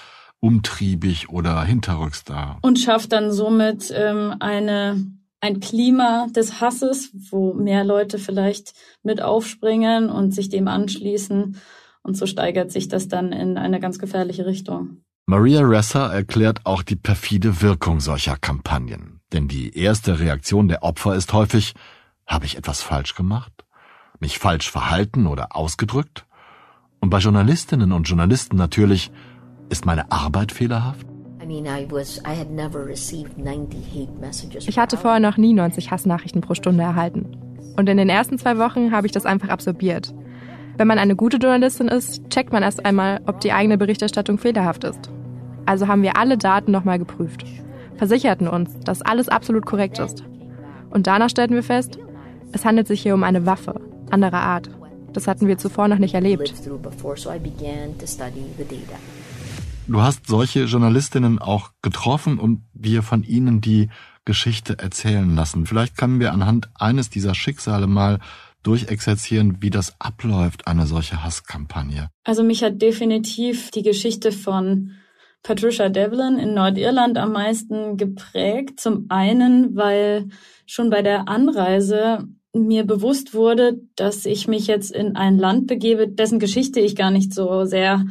umtriebig 0.41 1.29
oder 1.29 1.63
hinterrücks 1.63 2.25
dar. 2.25 2.59
Und 2.63 2.79
schafft 2.79 3.13
dann 3.13 3.33
somit 3.33 3.93
ähm, 3.95 4.35
eine, 4.41 5.07
ein 5.41 5.61
Klima 5.61 6.27
des 6.35 6.61
Hasses, 6.61 7.11
wo 7.31 7.55
mehr 7.55 7.85
Leute 7.85 8.19
vielleicht 8.19 8.75
mit 9.03 9.23
aufspringen 9.23 10.11
und 10.11 10.35
sich 10.35 10.49
dem 10.49 10.69
anschließen. 10.69 11.61
Und 12.03 12.17
so 12.17 12.27
steigert 12.27 12.71
sich 12.71 12.89
das 12.89 13.09
dann 13.09 13.33
in 13.33 13.59
eine 13.59 13.81
ganz 13.81 13.99
gefährliche 13.99 14.47
Richtung. 14.47 14.99
Maria 15.29 15.63
Ressa 15.63 16.13
erklärt 16.13 16.61
auch 16.65 16.85
die 16.85 16.95
perfide 16.95 17.61
Wirkung 17.61 17.99
solcher 17.99 18.37
Kampagnen. 18.37 19.21
Denn 19.33 19.49
die 19.49 19.77
erste 19.77 20.21
Reaktion 20.21 20.69
der 20.69 20.85
Opfer 20.85 21.17
ist 21.17 21.33
häufig, 21.33 21.75
habe 22.27 22.45
ich 22.45 22.57
etwas 22.57 22.83
falsch 22.83 23.15
gemacht? 23.15 23.53
Mich 24.19 24.39
falsch 24.39 24.71
verhalten 24.71 25.27
oder 25.27 25.55
ausgedrückt? 25.57 26.27
Und 27.01 27.11
bei 27.11 27.19
Journalistinnen 27.19 27.93
und 27.93 28.09
Journalisten 28.09 28.57
natürlich, 28.57 29.11
ist 29.69 29.85
meine 29.87 30.11
Arbeit 30.11 30.53
fehlerhaft? 30.53 31.07
Ich 34.67 34.79
hatte 34.79 34.97
vorher 34.97 35.21
noch 35.21 35.37
nie 35.37 35.55
90 35.55 35.91
Hassnachrichten 35.91 36.41
pro 36.41 36.55
Stunde 36.55 36.83
erhalten. 36.83 37.37
Und 37.77 37.89
in 37.89 37.97
den 37.97 38.09
ersten 38.09 38.39
zwei 38.39 38.59
Wochen 38.59 38.91
habe 38.91 39.07
ich 39.07 39.13
das 39.13 39.27
einfach 39.27 39.49
absorbiert. 39.49 40.15
Wenn 40.77 40.89
man 40.89 40.99
eine 40.99 41.17
gute 41.17 41.37
Journalistin 41.37 41.89
ist, 41.89 42.29
checkt 42.31 42.53
man 42.53 42.63
erst 42.63 42.85
einmal, 42.85 43.21
ob 43.27 43.41
die 43.41 43.53
eigene 43.53 43.79
Berichterstattung 43.79 44.39
fehlerhaft 44.39 44.85
ist. 44.85 45.11
Also 45.67 45.89
haben 45.89 46.03
wir 46.03 46.17
alle 46.17 46.39
Daten 46.39 46.71
nochmal 46.71 46.99
geprüft, 46.99 47.45
versicherten 47.97 48.49
uns, 48.49 48.79
dass 48.81 49.03
alles 49.03 49.29
absolut 49.29 49.67
korrekt 49.67 49.99
ist. 49.99 50.25
Und 50.91 51.07
danach 51.07 51.31
stellten 51.31 51.55
wir 51.55 51.63
fest, 51.63 51.99
es 52.57 52.65
handelt 52.65 52.89
sich 52.89 53.03
hier 53.03 53.13
um 53.13 53.23
eine 53.23 53.45
Waffe, 53.45 53.79
anderer 54.11 54.41
Art. 54.41 54.71
Das 55.13 55.29
hatten 55.29 55.47
wir 55.47 55.59
zuvor 55.59 55.89
noch 55.89 55.99
nicht 55.99 56.15
erlebt. 56.15 56.55
Du 59.87 60.01
hast 60.01 60.27
solche 60.27 60.65
Journalistinnen 60.65 61.39
auch 61.39 61.71
getroffen 61.83 62.39
und 62.39 62.63
dir 62.73 63.03
von 63.03 63.23
ihnen 63.25 63.61
die 63.61 63.91
Geschichte 64.25 64.79
erzählen 64.79 65.37
lassen. 65.37 65.67
Vielleicht 65.67 65.99
können 65.99 66.19
wir 66.19 66.33
anhand 66.33 66.71
eines 66.75 67.11
dieser 67.11 67.35
Schicksale 67.35 67.87
mal 67.87 68.21
durchexerzieren, 68.63 69.59
wie 69.61 69.71
das 69.71 69.95
abläuft, 70.01 70.67
eine 70.67 70.87
solche 70.87 71.23
Hasskampagne. 71.23 72.09
Also 72.25 72.43
mich 72.43 72.65
hat 72.65 72.81
definitiv 72.81 73.71
die 73.71 73.83
Geschichte 73.83 74.33
von 74.33 74.93
Patricia 75.43 75.91
Devlin 75.91 76.39
in 76.39 76.55
Nordirland 76.55 77.19
am 77.19 77.33
meisten 77.33 77.99
geprägt. 77.99 78.81
Zum 78.81 79.07
einen, 79.11 79.77
weil 79.77 80.31
schon 80.65 80.89
bei 80.89 81.03
der 81.03 81.29
Anreise 81.29 82.27
mir 82.65 82.85
bewusst 82.85 83.35
wurde, 83.35 83.81
dass 83.97 84.27
ich 84.27 84.49
mich 84.49 84.67
jetzt 84.67 84.93
in 84.93 85.17
ein 85.17 85.39
Land 85.39 85.67
begebe, 85.67 86.09
dessen 86.09 86.39
Geschichte 86.39 86.81
ich 86.81 86.97
gar 86.97 87.11
nicht 87.11 87.35
so 87.35 87.65
sehr 87.65 88.05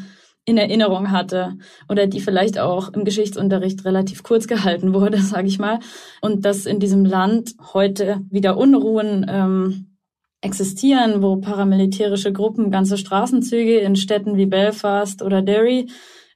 in 0.45 0.57
Erinnerung 0.57 1.11
hatte 1.11 1.57
oder 1.89 2.05
die 2.05 2.21
vielleicht 2.21 2.59
auch 2.59 2.93
im 2.93 3.03
Geschichtsunterricht 3.03 3.83
relativ 3.83 4.23
kurz 4.23 4.47
gehalten 4.47 4.93
wurde, 4.93 5.17
sage 5.21 5.47
ich 5.47 5.59
mal. 5.59 5.79
Und 6.21 6.45
dass 6.45 6.65
in 6.65 6.79
diesem 6.79 7.03
Land 7.03 7.55
heute 7.73 8.21
wieder 8.29 8.57
Unruhen 8.57 9.25
ähm, 9.27 9.97
existieren, 10.41 11.23
wo 11.23 11.37
paramilitärische 11.37 12.31
Gruppen 12.31 12.69
ganze 12.69 12.97
Straßenzüge 12.97 13.79
in 13.79 13.95
Städten 13.95 14.37
wie 14.37 14.45
Belfast 14.45 15.23
oder 15.23 15.41
Derry 15.41 15.87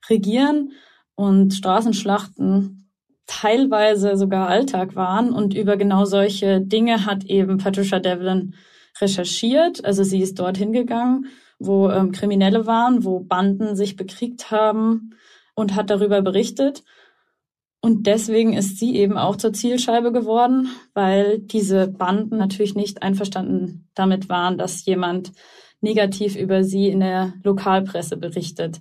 regieren 0.10 0.72
und 1.16 1.54
Straßenschlachten 1.54 2.89
teilweise 3.30 4.18
sogar 4.18 4.48
Alltag 4.48 4.96
waren. 4.96 5.32
Und 5.32 5.54
über 5.54 5.78
genau 5.78 6.06
solche 6.06 6.62
Dinge 6.62 7.06
hat 7.06 7.26
eben 7.26 7.58
Patricia 7.58 8.00
Devlin 8.00 8.56
recherchiert. 9.00 9.86
Also 9.86 10.04
sie 10.04 10.22
ist 10.22 10.40
dorthin 10.40 10.74
gegangen 10.74 11.28
wo 11.60 11.90
ähm, 11.90 12.12
Kriminelle 12.12 12.66
waren, 12.66 13.04
wo 13.04 13.20
Banden 13.20 13.76
sich 13.76 13.96
bekriegt 13.96 14.50
haben 14.50 15.12
und 15.54 15.76
hat 15.76 15.90
darüber 15.90 16.22
berichtet. 16.22 16.84
Und 17.82 18.08
deswegen 18.08 18.54
ist 18.54 18.78
sie 18.80 18.96
eben 18.96 19.18
auch 19.18 19.36
zur 19.36 19.54
Zielscheibe 19.54 20.12
geworden, 20.12 20.70
weil 20.94 21.40
diese 21.40 21.88
Banden 21.88 22.38
natürlich 22.38 22.76
nicht 22.76 23.04
einverstanden 23.04 23.88
damit 23.94 24.30
waren, 24.30 24.58
dass 24.58 24.86
jemand 24.86 25.32
negativ 25.82 26.36
über 26.36 26.64
sie 26.64 26.90
in 26.90 27.00
der 27.00 27.34
Lokalpresse 27.44 28.18
berichtet. 28.18 28.80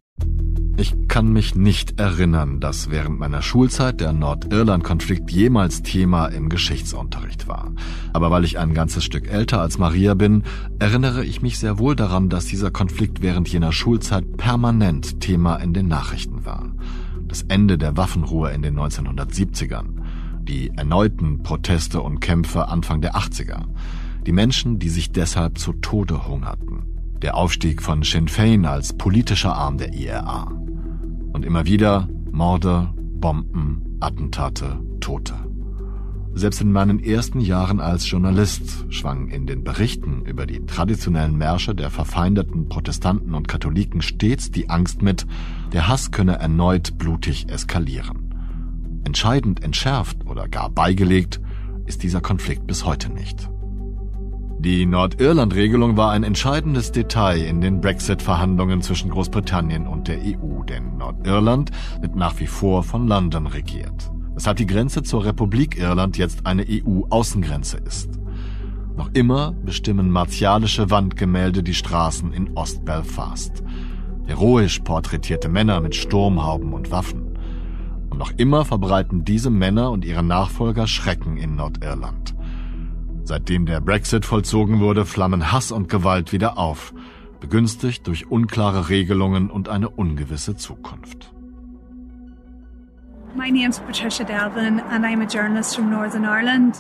Ich 0.80 0.94
kann 1.08 1.32
mich 1.32 1.56
nicht 1.56 1.98
erinnern, 1.98 2.60
dass 2.60 2.88
während 2.88 3.18
meiner 3.18 3.42
Schulzeit 3.42 4.00
der 4.00 4.12
Nordirland-Konflikt 4.12 5.28
jemals 5.28 5.82
Thema 5.82 6.26
im 6.26 6.48
Geschichtsunterricht 6.48 7.48
war. 7.48 7.72
Aber 8.12 8.30
weil 8.30 8.44
ich 8.44 8.60
ein 8.60 8.74
ganzes 8.74 9.02
Stück 9.02 9.26
älter 9.28 9.60
als 9.60 9.78
Maria 9.78 10.14
bin, 10.14 10.44
erinnere 10.78 11.24
ich 11.24 11.42
mich 11.42 11.58
sehr 11.58 11.80
wohl 11.80 11.96
daran, 11.96 12.28
dass 12.28 12.44
dieser 12.44 12.70
Konflikt 12.70 13.22
während 13.22 13.48
jener 13.48 13.72
Schulzeit 13.72 14.36
permanent 14.36 15.18
Thema 15.18 15.56
in 15.56 15.74
den 15.74 15.88
Nachrichten 15.88 16.44
war. 16.44 16.70
Das 17.26 17.42
Ende 17.42 17.76
der 17.76 17.96
Waffenruhe 17.96 18.52
in 18.52 18.62
den 18.62 18.78
1970ern, 18.78 19.96
die 20.42 20.70
erneuten 20.76 21.42
Proteste 21.42 22.00
und 22.00 22.20
Kämpfe 22.20 22.68
Anfang 22.68 23.00
der 23.00 23.16
80er, 23.16 23.64
die 24.24 24.32
Menschen, 24.32 24.78
die 24.78 24.90
sich 24.90 25.10
deshalb 25.10 25.58
zu 25.58 25.72
Tode 25.72 26.28
hungerten, 26.28 26.97
der 27.22 27.36
Aufstieg 27.36 27.82
von 27.82 28.02
Sinn 28.02 28.28
Fein 28.28 28.64
als 28.64 28.92
politischer 28.92 29.54
Arm 29.54 29.78
der 29.78 29.92
IRA. 29.92 30.52
Und 31.32 31.44
immer 31.44 31.66
wieder 31.66 32.08
Morde, 32.30 32.90
Bomben, 32.96 33.96
Attentate, 34.00 34.80
Tote. 35.00 35.34
Selbst 36.34 36.60
in 36.60 36.70
meinen 36.70 37.02
ersten 37.02 37.40
Jahren 37.40 37.80
als 37.80 38.08
Journalist 38.08 38.86
schwang 38.90 39.28
in 39.28 39.46
den 39.46 39.64
Berichten 39.64 40.22
über 40.24 40.46
die 40.46 40.64
traditionellen 40.66 41.36
Märsche 41.36 41.74
der 41.74 41.90
verfeindeten 41.90 42.68
Protestanten 42.68 43.34
und 43.34 43.48
Katholiken 43.48 44.02
stets 44.02 44.52
die 44.52 44.70
Angst 44.70 45.02
mit, 45.02 45.26
der 45.72 45.88
Hass 45.88 46.12
könne 46.12 46.38
erneut 46.38 46.96
blutig 46.96 47.48
eskalieren. 47.48 49.00
Entscheidend 49.04 49.64
entschärft 49.64 50.26
oder 50.26 50.46
gar 50.46 50.70
beigelegt 50.70 51.40
ist 51.86 52.04
dieser 52.04 52.20
Konflikt 52.20 52.66
bis 52.68 52.84
heute 52.84 53.10
nicht. 53.10 53.50
Die 54.60 54.86
Nordirland-Regelung 54.86 55.96
war 55.96 56.10
ein 56.10 56.24
entscheidendes 56.24 56.90
Detail 56.90 57.38
in 57.38 57.60
den 57.60 57.80
Brexit-Verhandlungen 57.80 58.82
zwischen 58.82 59.08
Großbritannien 59.08 59.86
und 59.86 60.08
der 60.08 60.18
EU, 60.18 60.64
denn 60.64 60.96
Nordirland 60.96 61.70
wird 62.00 62.16
nach 62.16 62.40
wie 62.40 62.48
vor 62.48 62.82
von 62.82 63.06
London 63.06 63.46
regiert, 63.46 64.10
weshalb 64.34 64.56
die 64.56 64.66
Grenze 64.66 65.04
zur 65.04 65.24
Republik 65.24 65.78
Irland 65.78 66.18
jetzt 66.18 66.44
eine 66.44 66.66
EU-Außengrenze 66.68 67.76
ist. 67.76 68.18
Noch 68.96 69.10
immer 69.12 69.52
bestimmen 69.52 70.10
martialische 70.10 70.90
Wandgemälde 70.90 71.62
die 71.62 71.74
Straßen 71.74 72.32
in 72.32 72.56
Ost-Belfast. 72.56 73.62
Heroisch 74.26 74.80
porträtierte 74.80 75.48
Männer 75.48 75.80
mit 75.80 75.94
Sturmhauben 75.94 76.72
und 76.72 76.90
Waffen. 76.90 77.38
Und 78.10 78.18
noch 78.18 78.32
immer 78.36 78.64
verbreiten 78.64 79.24
diese 79.24 79.50
Männer 79.50 79.92
und 79.92 80.04
ihre 80.04 80.24
Nachfolger 80.24 80.88
Schrecken 80.88 81.36
in 81.36 81.54
Nordirland. 81.54 82.34
Seitdem 83.28 83.66
der 83.66 83.82
Brexit 83.82 84.24
vollzogen 84.24 84.80
wurde, 84.80 85.04
flammen 85.04 85.52
Hass 85.52 85.70
und 85.70 85.90
Gewalt 85.90 86.32
wieder 86.32 86.56
auf, 86.56 86.94
begünstigt 87.40 88.06
durch 88.06 88.30
unklare 88.30 88.88
Regelungen 88.88 89.50
und 89.50 89.68
eine 89.68 89.90
ungewisse 89.90 90.56
Zukunft. 90.56 91.30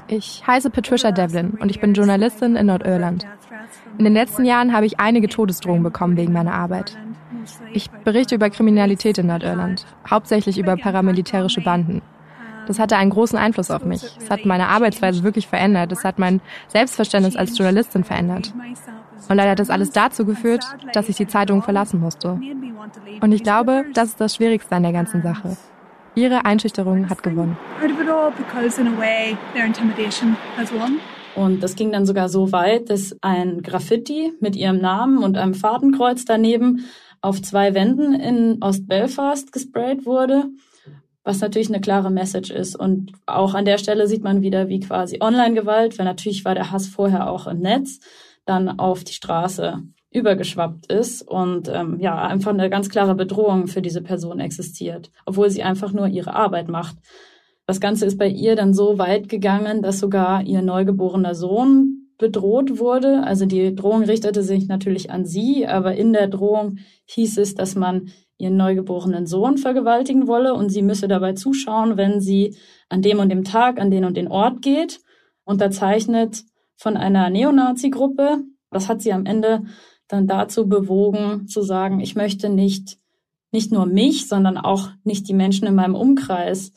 Ich 0.08 0.46
heiße 0.46 0.70
Patricia 0.70 1.12
Devlin 1.12 1.50
und 1.60 1.70
ich 1.70 1.80
bin 1.80 1.92
Journalistin 1.92 2.56
in 2.56 2.64
Nordirland. 2.64 3.26
In 3.98 4.04
den 4.04 4.14
letzten 4.14 4.46
Jahren 4.46 4.72
habe 4.72 4.86
ich 4.86 4.98
einige 4.98 5.28
Todesdrohungen 5.28 5.82
bekommen 5.82 6.16
wegen 6.16 6.32
meiner 6.32 6.54
Arbeit. 6.54 6.96
Ich 7.74 7.90
berichte 7.90 8.36
über 8.36 8.48
Kriminalität 8.48 9.18
in 9.18 9.26
Nordirland, 9.26 9.84
hauptsächlich 10.08 10.56
über 10.56 10.78
paramilitärische 10.78 11.60
Banden. 11.60 12.00
Das 12.68 12.78
hatte 12.78 12.98
einen 12.98 13.10
großen 13.10 13.38
Einfluss 13.38 13.70
auf 13.70 13.86
mich. 13.86 14.02
Es 14.20 14.28
hat 14.28 14.44
meine 14.44 14.68
Arbeitsweise 14.68 15.24
wirklich 15.24 15.46
verändert. 15.46 15.90
Es 15.90 16.04
hat 16.04 16.18
mein 16.18 16.42
Selbstverständnis 16.68 17.34
als 17.34 17.56
Journalistin 17.56 18.04
verändert. 18.04 18.52
Und 19.26 19.36
leider 19.36 19.52
hat 19.52 19.58
das 19.58 19.70
alles 19.70 19.90
dazu 19.90 20.26
geführt, 20.26 20.66
dass 20.92 21.08
ich 21.08 21.16
die 21.16 21.26
Zeitung 21.26 21.62
verlassen 21.62 21.98
musste. 21.98 22.38
Und 23.22 23.32
ich 23.32 23.42
glaube, 23.42 23.86
das 23.94 24.08
ist 24.08 24.20
das 24.20 24.36
Schwierigste 24.36 24.76
an 24.76 24.82
der 24.82 24.92
ganzen 24.92 25.22
Sache. 25.22 25.56
Ihre 26.14 26.44
Einschüchterung 26.44 27.08
hat 27.08 27.22
gewonnen. 27.22 27.56
Und 31.34 31.62
das 31.62 31.74
ging 31.74 31.90
dann 31.90 32.04
sogar 32.04 32.28
so 32.28 32.52
weit, 32.52 32.90
dass 32.90 33.16
ein 33.22 33.62
Graffiti 33.62 34.34
mit 34.40 34.56
ihrem 34.56 34.78
Namen 34.78 35.24
und 35.24 35.38
einem 35.38 35.54
Fadenkreuz 35.54 36.26
daneben 36.26 36.84
auf 37.22 37.40
zwei 37.40 37.72
Wänden 37.72 38.12
in 38.12 38.58
Ostbelfast 38.60 39.52
gesprayt 39.52 40.04
wurde 40.04 40.50
was 41.24 41.40
natürlich 41.40 41.68
eine 41.68 41.80
klare 41.80 42.10
Message 42.10 42.50
ist. 42.50 42.76
Und 42.76 43.12
auch 43.26 43.54
an 43.54 43.64
der 43.64 43.78
Stelle 43.78 44.06
sieht 44.06 44.22
man 44.22 44.42
wieder, 44.42 44.68
wie 44.68 44.80
quasi 44.80 45.18
Online-Gewalt, 45.20 45.98
weil 45.98 46.06
natürlich 46.06 46.44
war 46.44 46.54
der 46.54 46.70
Hass 46.70 46.88
vorher 46.88 47.30
auch 47.30 47.46
im 47.46 47.60
Netz, 47.60 48.00
dann 48.44 48.78
auf 48.78 49.04
die 49.04 49.12
Straße 49.12 49.82
übergeschwappt 50.10 50.90
ist 50.90 51.22
und 51.22 51.68
ähm, 51.68 52.00
ja, 52.00 52.16
einfach 52.22 52.52
eine 52.52 52.70
ganz 52.70 52.88
klare 52.88 53.14
Bedrohung 53.14 53.66
für 53.66 53.82
diese 53.82 54.00
Person 54.00 54.40
existiert, 54.40 55.10
obwohl 55.26 55.50
sie 55.50 55.62
einfach 55.62 55.92
nur 55.92 56.08
ihre 56.08 56.34
Arbeit 56.34 56.68
macht. 56.68 56.96
Das 57.66 57.80
Ganze 57.80 58.06
ist 58.06 58.16
bei 58.16 58.28
ihr 58.28 58.56
dann 58.56 58.72
so 58.72 58.96
weit 58.98 59.28
gegangen, 59.28 59.82
dass 59.82 59.98
sogar 59.98 60.42
ihr 60.42 60.62
neugeborener 60.62 61.34
Sohn 61.34 61.97
bedroht 62.18 62.78
wurde. 62.78 63.22
Also 63.22 63.46
die 63.46 63.74
Drohung 63.74 64.02
richtete 64.02 64.42
sich 64.42 64.66
natürlich 64.66 65.10
an 65.10 65.24
sie, 65.24 65.66
aber 65.66 65.94
in 65.94 66.12
der 66.12 66.28
Drohung 66.28 66.78
hieß 67.06 67.38
es, 67.38 67.54
dass 67.54 67.76
man 67.76 68.10
ihren 68.36 68.56
neugeborenen 68.56 69.26
Sohn 69.26 69.58
vergewaltigen 69.58 70.26
wolle 70.26 70.54
und 70.54 70.70
sie 70.70 70.82
müsse 70.82 71.08
dabei 71.08 71.32
zuschauen, 71.32 71.96
wenn 71.96 72.20
sie 72.20 72.56
an 72.88 73.02
dem 73.02 73.18
und 73.18 73.30
dem 73.30 73.44
Tag 73.44 73.80
an 73.80 73.90
den 73.90 74.04
und 74.04 74.16
den 74.16 74.28
Ort 74.28 74.62
geht, 74.62 75.00
unterzeichnet 75.44 76.44
von 76.76 76.96
einer 76.96 77.30
Neonazi-Gruppe. 77.30 78.44
Das 78.70 78.88
hat 78.88 79.02
sie 79.02 79.12
am 79.12 79.26
Ende 79.26 79.64
dann 80.06 80.26
dazu 80.26 80.68
bewogen, 80.68 81.48
zu 81.48 81.62
sagen, 81.62 82.00
ich 82.00 82.14
möchte 82.14 82.48
nicht, 82.48 82.98
nicht 83.50 83.72
nur 83.72 83.86
mich, 83.86 84.28
sondern 84.28 84.56
auch 84.56 84.90
nicht 85.04 85.28
die 85.28 85.34
Menschen 85.34 85.66
in 85.66 85.74
meinem 85.74 85.94
Umkreis 85.94 86.72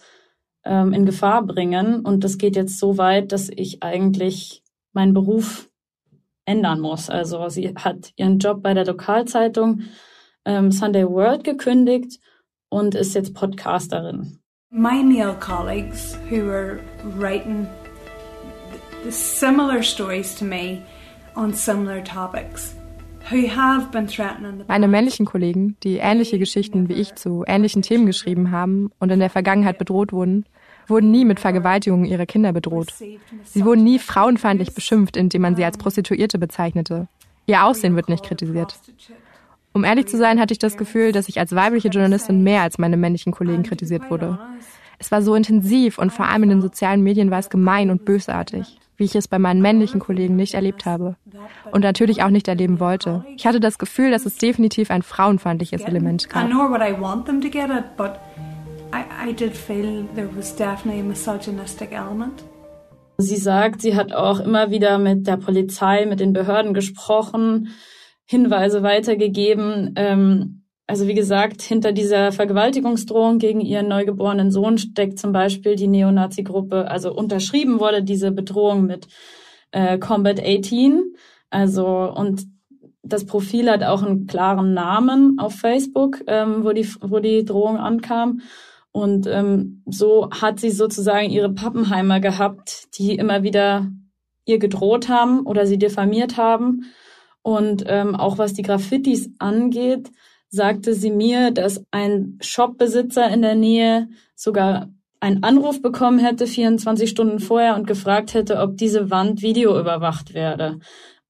ähm, 0.65 0.93
in 0.93 1.05
Gefahr 1.05 1.45
bringen. 1.45 2.01
Und 2.01 2.23
das 2.23 2.37
geht 2.37 2.55
jetzt 2.55 2.79
so 2.79 2.97
weit, 2.97 3.31
dass 3.31 3.49
ich 3.49 3.83
eigentlich 3.83 4.60
meinen 4.93 5.13
Beruf 5.13 5.69
ändern 6.45 6.79
muss. 6.79 7.09
Also 7.09 7.47
sie 7.49 7.73
hat 7.75 8.11
ihren 8.15 8.39
Job 8.39 8.61
bei 8.63 8.73
der 8.73 8.85
Lokalzeitung 8.85 9.81
ähm, 10.45 10.71
Sunday 10.71 11.07
World 11.07 11.43
gekündigt 11.43 12.19
und 12.69 12.95
ist 12.95 13.15
jetzt 13.15 13.33
Podcasterin. 13.33 14.39
My 14.69 15.03
male 15.03 15.35
colleagues 15.39 16.17
who 16.29 16.45
were 16.45 16.79
writing 17.17 17.67
similar 19.09 19.83
stories 19.83 20.35
to 20.35 20.45
me 20.45 20.81
on 21.35 21.53
similar 21.53 22.03
topics. 22.03 22.75
Meine 24.67 24.87
männlichen 24.87 25.25
Kollegen, 25.25 25.77
die 25.83 25.97
ähnliche 25.97 26.39
Geschichten 26.39 26.89
wie 26.89 26.93
ich 26.93 27.15
zu 27.15 27.43
ähnlichen 27.47 27.81
Themen 27.81 28.05
geschrieben 28.05 28.51
haben 28.51 28.89
und 28.99 29.09
in 29.11 29.19
der 29.19 29.29
Vergangenheit 29.29 29.77
bedroht 29.77 30.11
wurden, 30.11 30.45
wurden 30.91 31.09
nie 31.09 31.25
mit 31.25 31.39
Vergewaltigungen 31.39 32.05
ihrer 32.05 32.27
Kinder 32.27 32.53
bedroht. 32.53 32.93
Sie 33.45 33.65
wurden 33.65 33.83
nie 33.83 33.97
frauenfeindlich 33.97 34.75
beschimpft, 34.75 35.17
indem 35.17 35.41
man 35.41 35.55
sie 35.55 35.65
als 35.65 35.77
Prostituierte 35.77 36.37
bezeichnete. 36.37 37.07
Ihr 37.47 37.65
Aussehen 37.65 37.95
wird 37.95 38.09
nicht 38.09 38.23
kritisiert. 38.23 38.75
Um 39.73 39.83
ehrlich 39.83 40.07
zu 40.07 40.17
sein, 40.17 40.39
hatte 40.39 40.53
ich 40.53 40.59
das 40.59 40.77
Gefühl, 40.77 41.11
dass 41.11 41.29
ich 41.29 41.39
als 41.39 41.55
weibliche 41.55 41.87
Journalistin 41.87 42.43
mehr 42.43 42.61
als 42.61 42.77
meine 42.77 42.97
männlichen 42.97 43.31
Kollegen 43.31 43.63
kritisiert 43.63 44.11
wurde. 44.11 44.37
Es 44.99 45.11
war 45.11 45.21
so 45.21 45.33
intensiv 45.33 45.97
und 45.97 46.11
vor 46.11 46.27
allem 46.27 46.43
in 46.43 46.49
den 46.49 46.61
sozialen 46.61 47.01
Medien 47.01 47.31
war 47.31 47.39
es 47.39 47.49
gemein 47.49 47.89
und 47.89 48.05
bösartig, 48.05 48.77
wie 48.97 49.05
ich 49.05 49.15
es 49.15 49.27
bei 49.27 49.39
meinen 49.39 49.61
männlichen 49.61 49.99
Kollegen 49.99 50.35
nicht 50.35 50.53
erlebt 50.53 50.85
habe 50.85 51.15
und 51.71 51.81
natürlich 51.81 52.21
auch 52.21 52.29
nicht 52.29 52.47
erleben 52.47 52.79
wollte. 52.79 53.25
Ich 53.35 53.47
hatte 53.47 53.59
das 53.59 53.79
Gefühl, 53.79 54.11
dass 54.11 54.25
es 54.25 54.37
definitiv 54.37 54.91
ein 54.91 55.01
frauenfeindliches 55.01 55.81
Element 55.81 56.29
gab. 56.29 56.43
Sie 63.17 63.37
sagt, 63.37 63.81
sie 63.81 63.95
hat 63.95 64.11
auch 64.13 64.39
immer 64.39 64.71
wieder 64.71 64.97
mit 64.97 65.27
der 65.27 65.37
Polizei, 65.37 66.05
mit 66.05 66.19
den 66.19 66.33
Behörden 66.33 66.73
gesprochen, 66.73 67.69
Hinweise 68.25 68.83
weitergegeben. 68.83 69.93
Ähm, 69.95 70.63
also 70.87 71.07
wie 71.07 71.13
gesagt, 71.13 71.61
hinter 71.61 71.93
dieser 71.93 72.33
Vergewaltigungsdrohung 72.33 73.37
gegen 73.37 73.61
ihren 73.61 73.87
neugeborenen 73.87 74.51
Sohn 74.51 74.77
steckt 74.77 75.19
zum 75.19 75.31
Beispiel 75.31 75.75
die 75.75 75.87
Neonazi-Gruppe. 75.87 76.89
Also 76.89 77.13
unterschrieben 77.13 77.79
wurde 77.79 78.03
diese 78.03 78.31
Bedrohung 78.31 78.87
mit 78.87 79.07
äh, 79.71 79.97
Combat 79.99 80.41
18. 80.41 81.13
Also 81.49 81.87
und 81.87 82.43
das 83.03 83.25
Profil 83.25 83.69
hat 83.69 83.83
auch 83.83 84.03
einen 84.03 84.27
klaren 84.27 84.73
Namen 84.73 85.39
auf 85.39 85.53
Facebook, 85.53 86.21
ähm, 86.27 86.63
wo 86.63 86.71
die 86.71 86.87
wo 87.01 87.19
die 87.19 87.45
Drohung 87.45 87.77
ankam. 87.77 88.41
Und 88.91 89.25
ähm, 89.27 89.83
so 89.85 90.29
hat 90.31 90.59
sie 90.59 90.69
sozusagen 90.69 91.29
ihre 91.29 91.53
Pappenheimer 91.53 92.19
gehabt, 92.19 92.87
die 92.97 93.15
immer 93.15 93.43
wieder 93.43 93.89
ihr 94.45 94.59
gedroht 94.59 95.07
haben 95.07 95.45
oder 95.45 95.65
sie 95.65 95.77
diffamiert 95.77 96.37
haben. 96.37 96.91
Und 97.41 97.83
ähm, 97.87 98.15
auch 98.15 98.37
was 98.37 98.53
die 98.53 98.63
Graffitis 98.63 99.29
angeht, 99.39 100.11
sagte 100.49 100.93
sie 100.93 101.11
mir, 101.11 101.51
dass 101.51 101.83
ein 101.91 102.37
Shopbesitzer 102.41 103.29
in 103.29 103.41
der 103.41 103.55
Nähe 103.55 104.09
sogar 104.35 104.89
einen 105.21 105.43
Anruf 105.43 105.81
bekommen 105.81 106.19
hätte 106.19 106.47
24 106.47 107.09
Stunden 107.09 107.39
vorher 107.39 107.75
und 107.75 107.87
gefragt 107.87 108.33
hätte, 108.33 108.59
ob 108.59 108.75
diese 108.75 109.09
Wand 109.09 109.41
videoüberwacht 109.41 110.33
werde. 110.33 110.79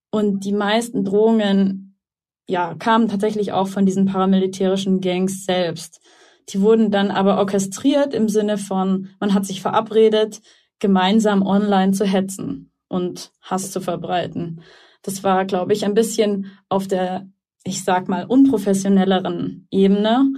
Und 0.09 0.45
die 0.45 0.53
meisten 0.53 1.05
Drohungen, 1.05 1.97
ja, 2.47 2.73
kamen 2.75 3.07
tatsächlich 3.07 3.51
auch 3.51 3.67
von 3.67 3.85
diesen 3.85 4.05
paramilitärischen 4.05 5.01
Gangs 5.01 5.45
selbst. 5.45 6.01
Die 6.49 6.61
wurden 6.61 6.91
dann 6.91 7.11
aber 7.11 7.37
orchestriert 7.37 8.13
im 8.13 8.29
Sinne 8.29 8.57
von, 8.57 9.09
man 9.19 9.33
hat 9.33 9.45
sich 9.45 9.61
verabredet, 9.61 10.41
gemeinsam 10.79 11.45
online 11.45 11.91
zu 11.91 12.05
hetzen 12.05 12.71
und 12.87 13.31
Hass 13.41 13.71
zu 13.71 13.81
verbreiten. 13.81 14.61
Das 15.01 15.23
war, 15.23 15.45
glaube 15.45 15.73
ich, 15.73 15.85
ein 15.85 15.93
bisschen 15.93 16.51
auf 16.69 16.87
der, 16.87 17.27
ich 17.63 17.83
sag 17.83 18.07
mal, 18.07 18.25
unprofessionelleren 18.25 19.67
Ebene, 19.71 20.33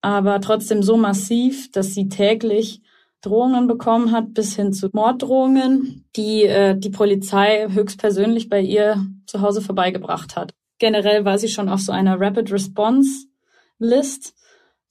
aber 0.00 0.40
trotzdem 0.40 0.82
so 0.82 0.96
massiv, 0.96 1.70
dass 1.72 1.94
sie 1.94 2.08
täglich 2.08 2.82
Drohungen 3.20 3.66
bekommen 3.66 4.12
hat, 4.12 4.32
bis 4.32 4.54
hin 4.54 4.72
zu 4.72 4.88
Morddrohungen, 4.92 6.04
die 6.14 6.44
äh, 6.44 6.78
die 6.78 6.90
Polizei 6.90 7.66
höchstpersönlich 7.68 8.48
bei 8.48 8.60
ihr 8.60 9.04
zu 9.26 9.40
Hause 9.40 9.60
vorbeigebracht 9.60 10.36
hat. 10.36 10.54
Generell 10.78 11.24
war 11.24 11.38
sie 11.38 11.48
schon 11.48 11.68
auf 11.68 11.80
so 11.80 11.90
einer 11.90 12.20
Rapid 12.20 12.52
Response 12.52 13.26
List. 13.78 14.34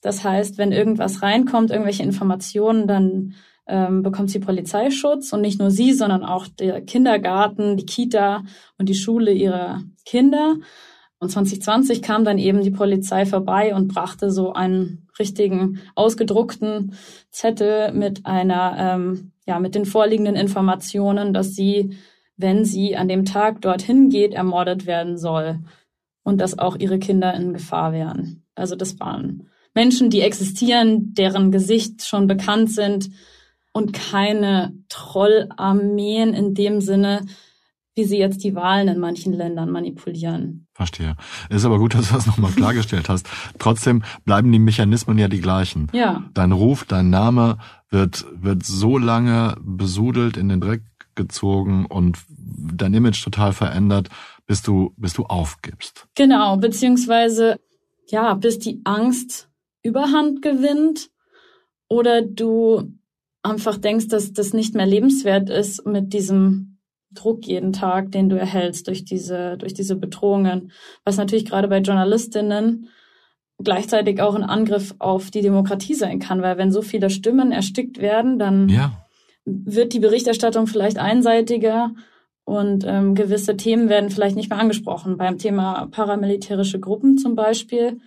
Das 0.07 0.23
heißt, 0.23 0.57
wenn 0.57 0.71
irgendwas 0.71 1.21
reinkommt, 1.21 1.69
irgendwelche 1.69 2.01
Informationen, 2.01 2.87
dann 2.87 3.33
ähm, 3.67 4.03
bekommt 4.03 4.29
sie 4.31 4.39
Polizeischutz 4.39 5.33
und 5.33 5.41
nicht 5.41 5.59
nur 5.59 5.69
sie, 5.69 5.91
sondern 5.91 6.23
auch 6.23 6.47
der 6.47 6.79
Kindergarten, 6.79 7.75
die 7.75 7.85
Kita 7.85 8.45
und 8.77 8.87
die 8.87 8.95
Schule 8.95 9.33
ihrer 9.33 9.81
Kinder. 10.05 10.55
Und 11.19 11.29
2020 11.29 12.01
kam 12.01 12.23
dann 12.23 12.37
eben 12.37 12.61
die 12.61 12.71
Polizei 12.71 13.25
vorbei 13.25 13.75
und 13.75 13.89
brachte 13.89 14.31
so 14.31 14.53
einen 14.53 15.09
richtigen 15.19 15.81
ausgedruckten 15.95 16.93
Zettel 17.29 17.91
mit 17.91 18.25
einer, 18.25 18.77
ähm, 18.79 19.33
ja, 19.45 19.59
mit 19.59 19.75
den 19.75 19.83
vorliegenden 19.83 20.37
Informationen, 20.37 21.33
dass 21.33 21.53
sie, 21.53 21.97
wenn 22.37 22.63
sie 22.63 22.95
an 22.95 23.09
dem 23.09 23.25
Tag 23.25 23.59
dorthin 23.59 24.07
geht, 24.07 24.33
ermordet 24.33 24.85
werden 24.85 25.17
soll 25.17 25.59
und 26.23 26.39
dass 26.39 26.57
auch 26.57 26.77
ihre 26.77 26.97
Kinder 26.97 27.33
in 27.33 27.51
Gefahr 27.51 27.91
wären. 27.91 28.45
Also 28.55 28.77
das 28.77 29.01
waren 29.01 29.49
Menschen, 29.77 30.09
die 30.09 30.21
existieren, 30.21 31.13
deren 31.13 31.51
Gesicht 31.51 32.03
schon 32.03 32.25
bekannt 32.25 32.71
sind, 32.71 33.11
und 33.77 33.93
keine 33.93 34.73
Trollarmeen 34.89 36.33
in 36.33 36.55
dem 36.55 36.81
Sinne, 36.81 37.27
wie 37.93 38.05
sie 38.05 38.17
jetzt 38.17 38.43
die 38.43 38.55
Wahlen 38.55 38.87
in 38.87 38.99
manchen 38.99 39.33
Ländern 39.33 39.69
manipulieren. 39.69 40.65
Verstehe. 40.73 41.15
Ist 41.51 41.63
aber 41.63 41.77
gut, 41.77 41.93
dass 41.93 42.07
du 42.07 42.15
das 42.15 42.25
nochmal 42.25 42.51
klargestellt 42.51 43.07
hast. 43.07 43.29
Trotzdem 43.59 44.01
bleiben 44.25 44.51
die 44.51 44.57
Mechanismen 44.57 45.19
ja 45.19 45.27
die 45.27 45.41
gleichen. 45.41 45.89
Ja. 45.93 46.23
Dein 46.33 46.53
Ruf, 46.53 46.85
dein 46.85 47.11
Name 47.11 47.59
wird, 47.91 48.25
wird 48.31 48.65
so 48.65 48.97
lange 48.97 49.55
besudelt, 49.61 50.37
in 50.37 50.49
den 50.49 50.59
Dreck 50.59 50.81
gezogen 51.13 51.85
und 51.85 52.17
dein 52.27 52.95
Image 52.95 53.23
total 53.23 53.53
verändert, 53.53 54.09
bis 54.47 54.63
du, 54.63 54.95
bis 54.97 55.13
du 55.13 55.25
aufgibst. 55.25 56.07
Genau, 56.15 56.57
beziehungsweise, 56.57 57.59
ja, 58.09 58.33
bis 58.33 58.57
die 58.57 58.81
Angst 58.85 59.46
Überhand 59.87 60.41
gewinnt 60.41 61.09
oder 61.87 62.21
du 62.21 62.93
einfach 63.41 63.77
denkst, 63.77 64.09
dass 64.09 64.33
das 64.33 64.53
nicht 64.53 64.75
mehr 64.75 64.85
lebenswert 64.85 65.49
ist 65.49 65.85
mit 65.85 66.13
diesem 66.13 66.79
Druck 67.11 67.47
jeden 67.47 67.71
Tag, 67.71 68.11
den 68.11 68.29
du 68.29 68.37
erhältst 68.37 68.87
durch 68.87 69.05
diese, 69.05 69.57
durch 69.57 69.73
diese 69.73 69.95
Bedrohungen, 69.95 70.71
was 71.05 71.17
natürlich 71.17 71.45
gerade 71.45 71.69
bei 71.69 71.79
Journalistinnen 71.79 72.89
gleichzeitig 73.63 74.21
auch 74.21 74.35
ein 74.35 74.43
Angriff 74.43 74.93
auf 74.99 75.31
die 75.31 75.41
Demokratie 75.41 75.95
sein 75.95 76.19
kann, 76.19 76.41
weil 76.41 76.57
wenn 76.57 76.71
so 76.71 76.81
viele 76.81 77.09
Stimmen 77.09 77.51
erstickt 77.51 77.99
werden, 77.99 78.37
dann 78.37 78.69
ja. 78.69 78.91
wird 79.45 79.93
die 79.93 79.99
Berichterstattung 79.99 80.67
vielleicht 80.67 80.99
einseitiger 80.99 81.91
und 82.43 82.85
ähm, 82.85 83.15
gewisse 83.15 83.57
Themen 83.57 83.89
werden 83.89 84.09
vielleicht 84.09 84.35
nicht 84.35 84.49
mehr 84.49 84.59
angesprochen. 84.59 85.17
Beim 85.17 85.37
Thema 85.37 85.87
paramilitärische 85.89 86.79
Gruppen 86.79 87.17
zum 87.17 87.35
Beispiel 87.35 87.99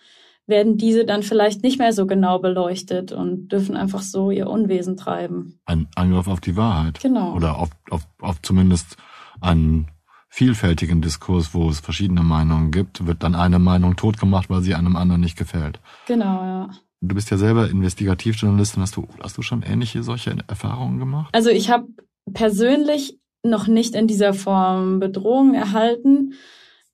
werden 0.51 0.77
diese 0.77 1.05
dann 1.05 1.23
vielleicht 1.23 1.63
nicht 1.63 1.79
mehr 1.79 1.93
so 1.93 2.07
genau 2.07 2.39
beleuchtet 2.39 3.13
und 3.13 3.49
dürfen 3.49 3.77
einfach 3.77 4.03
so 4.03 4.31
ihr 4.31 4.51
Unwesen 4.51 4.97
treiben. 4.97 5.59
Ein 5.65 5.89
Angriff 5.95 6.29
auf 6.29 6.41
die 6.41 6.57
Wahrheit. 6.57 7.01
Genau. 7.01 7.35
Oder 7.35 7.59
auf, 7.59 7.71
auf, 7.89 8.07
auf 8.21 8.43
zumindest 8.43 8.97
einen 9.41 9.87
vielfältigen 10.29 11.01
Diskurs, 11.01 11.55
wo 11.55 11.69
es 11.71 11.81
verschiedene 11.81 12.23
Meinungen 12.23 12.71
gibt, 12.71 13.07
wird 13.07 13.23
dann 13.23 13.35
eine 13.35 13.59
Meinung 13.59 13.97
totgemacht, 13.97 14.51
weil 14.51 14.63
sie 14.63 14.75
einem 14.75 14.97
anderen 14.97 15.21
nicht 15.21 15.37
gefällt. 15.37 15.81
Genau, 16.07 16.43
ja. 16.43 16.71
Du 17.01 17.15
bist 17.15 17.31
ja 17.31 17.39
selber 17.39 17.71
Investigativjournalistin. 17.71 18.83
Hast 18.83 18.97
du, 18.97 19.09
hast 19.23 19.39
du 19.39 19.43
schon 19.43 19.63
ähnliche 19.63 20.03
solche 20.03 20.37
Erfahrungen 20.47 20.99
gemacht? 20.99 21.31
Also 21.33 21.49
ich 21.49 21.71
habe 21.71 21.89
persönlich 22.33 23.19
noch 23.43 23.67
nicht 23.67 23.95
in 23.95 24.07
dieser 24.07 24.35
Form 24.35 25.01
Bedrohungen 25.01 25.55
erhalten. 25.55 26.35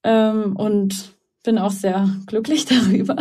Ähm, 0.04 0.54
und 0.56 1.15
bin 1.46 1.56
auch 1.58 1.70
sehr 1.70 2.10
glücklich 2.26 2.64
darüber. 2.66 3.16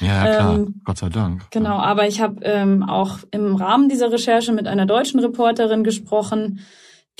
Ja, 0.00 0.22
klar, 0.22 0.54
ähm, 0.56 0.80
Gott 0.84 0.98
sei 0.98 1.08
Dank. 1.08 1.48
Genau, 1.52 1.76
aber 1.76 2.08
ich 2.08 2.20
habe 2.20 2.40
ähm, 2.42 2.82
auch 2.82 3.18
im 3.30 3.54
Rahmen 3.54 3.88
dieser 3.88 4.10
Recherche 4.10 4.52
mit 4.52 4.66
einer 4.66 4.86
deutschen 4.86 5.20
Reporterin 5.20 5.84
gesprochen, 5.84 6.60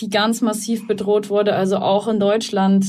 die 0.00 0.10
ganz 0.10 0.40
massiv 0.40 0.88
bedroht 0.88 1.30
wurde. 1.30 1.54
Also 1.54 1.76
auch 1.76 2.08
in 2.08 2.18
Deutschland 2.18 2.86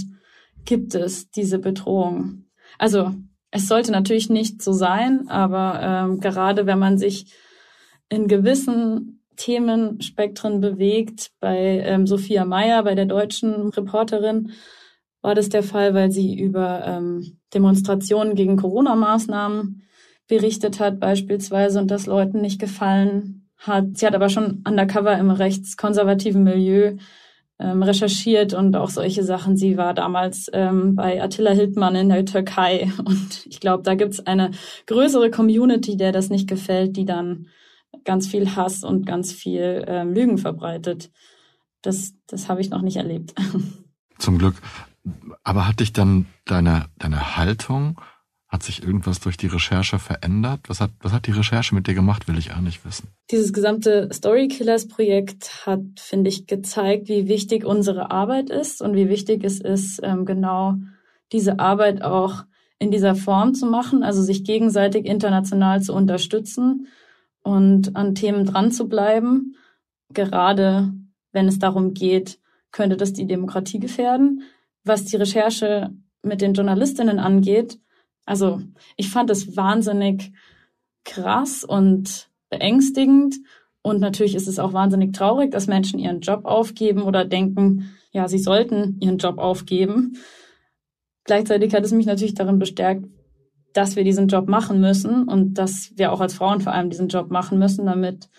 gibt 0.65 0.95
es 0.95 1.29
diese 1.29 1.59
Bedrohung. 1.59 2.45
Also 2.79 3.13
es 3.51 3.67
sollte 3.67 3.91
natürlich 3.91 4.29
nicht 4.29 4.61
so 4.61 4.71
sein, 4.71 5.29
aber 5.29 5.79
ähm, 5.81 6.19
gerade 6.19 6.65
wenn 6.65 6.79
man 6.79 6.97
sich 6.97 7.33
in 8.09 8.27
gewissen 8.27 9.23
Themenspektren 9.35 10.61
bewegt, 10.61 11.31
bei 11.39 11.81
ähm, 11.85 12.07
Sophia 12.07 12.43
Meyer, 12.43 12.83
bei 12.83 12.95
der 12.95 13.05
deutschen 13.05 13.69
Reporterin, 13.69 14.51
war 15.27 15.35
das 15.35 15.49
der 15.49 15.61
Fall, 15.61 15.93
weil 15.93 16.09
sie 16.09 16.39
über 16.39 16.85
ähm, 16.85 17.37
Demonstrationen 17.53 18.33
gegen 18.33 18.55
Corona-Maßnahmen 18.55 19.81
berichtet 20.29 20.79
hat 20.79 21.01
beispielsweise 21.01 21.81
und 21.81 21.91
das 21.91 22.05
Leuten 22.05 22.39
nicht 22.39 22.61
gefallen 22.61 23.49
hat. 23.57 23.97
Sie 23.97 24.07
hat 24.07 24.15
aber 24.15 24.29
schon 24.29 24.63
undercover 24.65 25.17
im 25.17 25.29
rechtskonservativen 25.29 26.45
Milieu 26.45 26.95
ähm, 27.59 27.83
recherchiert 27.83 28.53
und 28.53 28.73
auch 28.77 28.89
solche 28.89 29.25
Sachen. 29.25 29.57
Sie 29.57 29.75
war 29.75 29.93
damals 29.93 30.49
ähm, 30.53 30.95
bei 30.95 31.21
Attila 31.21 31.51
Hildmann 31.51 31.95
in 31.95 32.07
der 32.07 32.23
Türkei 32.23 32.89
und 33.05 33.45
ich 33.47 33.59
glaube, 33.59 33.83
da 33.83 33.95
gibt's 33.95 34.25
eine 34.25 34.51
größere 34.85 35.29
Community, 35.29 35.97
der 35.97 36.13
das 36.13 36.29
nicht 36.29 36.47
gefällt, 36.47 36.95
die 36.95 37.03
dann 37.03 37.47
ganz 38.05 38.27
viel 38.27 38.55
Hass 38.55 38.81
und 38.81 39.05
ganz 39.05 39.33
viel 39.33 39.83
ähm, 39.89 40.13
Lügen 40.13 40.37
verbreitet. 40.37 41.11
Das, 41.81 42.13
das 42.27 42.47
habe 42.47 42.61
ich 42.61 42.69
noch 42.69 42.81
nicht 42.81 42.95
erlebt. 42.95 43.35
Zum 44.19 44.37
Glück. 44.37 44.55
Aber 45.43 45.67
hat 45.67 45.79
dich 45.79 45.93
dann 45.93 46.25
deine, 46.45 46.85
deine 46.97 47.37
Haltung 47.37 47.99
hat 48.47 48.63
sich 48.63 48.81
irgendwas 48.81 49.19
durch 49.19 49.35
die 49.35 49.47
Recherche 49.47 49.99
verändert? 49.99 50.61
Was 50.67 50.79
hat, 50.79 50.91
was 51.01 51.11
hat 51.11 51.27
die 51.27 51.31
Recherche 51.31 51.75
mit 51.75 51.87
dir 51.87 51.93
gemacht, 51.93 52.27
will 52.27 52.37
ich 52.37 52.53
auch 52.53 52.61
nicht 52.61 52.85
wissen. 52.85 53.09
Dieses 53.29 53.51
gesamte 53.51 54.09
Storykillers-Projekt 54.11 55.65
hat, 55.65 55.81
finde 55.97 56.29
ich, 56.29 56.47
gezeigt, 56.47 57.09
wie 57.09 57.27
wichtig 57.27 57.65
unsere 57.65 58.09
Arbeit 58.11 58.49
ist 58.49 58.81
und 58.81 58.95
wie 58.95 59.09
wichtig 59.09 59.43
es 59.43 59.59
ist, 59.59 59.99
ähm, 60.01 60.25
genau 60.25 60.75
diese 61.33 61.59
Arbeit 61.59 62.03
auch 62.03 62.45
in 62.79 62.91
dieser 62.91 63.15
Form 63.15 63.53
zu 63.53 63.65
machen, 63.65 64.03
also 64.03 64.21
sich 64.21 64.43
gegenseitig 64.43 65.05
international 65.05 65.81
zu 65.81 65.93
unterstützen 65.93 66.87
und 67.43 67.95
an 67.95 68.15
Themen 68.15 68.45
dran 68.45 68.71
zu 68.71 68.87
bleiben, 68.87 69.55
gerade 70.13 70.93
wenn 71.31 71.47
es 71.47 71.59
darum 71.59 71.93
geht, 71.93 72.39
könnte 72.71 72.95
das 72.95 73.13
die 73.13 73.27
Demokratie 73.27 73.79
gefährden. 73.79 74.43
Was 74.87 75.05
die 75.05 75.17
Recherche 75.17 75.91
mit 76.21 76.41
den 76.41 76.53
Journalistinnen 76.53 77.19
angeht, 77.19 77.79
also 78.25 78.61
ich 78.95 79.09
fand 79.09 79.29
es 79.29 79.55
wahnsinnig 79.55 80.31
krass 81.03 81.63
und 81.63 82.29
beängstigend. 82.49 83.35
Und 83.81 84.01
natürlich 84.01 84.35
ist 84.35 84.47
es 84.47 84.59
auch 84.59 84.73
wahnsinnig 84.73 85.13
traurig, 85.13 85.51
dass 85.51 85.67
Menschen 85.67 85.99
ihren 85.99 86.19
Job 86.19 86.45
aufgeben 86.45 87.03
oder 87.03 87.23
denken, 87.23 87.95
ja, 88.11 88.27
sie 88.27 88.39
sollten 88.39 88.97
ihren 88.99 89.17
Job 89.17 89.37
aufgeben. 89.37 90.17
Gleichzeitig 91.23 91.73
hat 91.73 91.85
es 91.85 91.91
mich 91.91 92.05
natürlich 92.05 92.33
darin 92.33 92.59
bestärkt, 92.59 93.05
dass 93.73 93.95
wir 93.95 94.03
diesen 94.03 94.27
Job 94.27 94.47
machen 94.47 94.81
müssen 94.81 95.27
und 95.27 95.53
dass 95.53 95.93
wir 95.95 96.11
auch 96.11 96.19
als 96.19 96.33
Frauen 96.33 96.61
vor 96.61 96.73
allem 96.73 96.89
diesen 96.89 97.09
Job 97.09 97.31
machen 97.31 97.59
müssen, 97.59 97.85
damit 97.85 98.29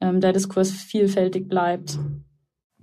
ähm, 0.00 0.20
der 0.20 0.32
Diskurs 0.32 0.70
vielfältig 0.70 1.48
bleibt. 1.48 1.98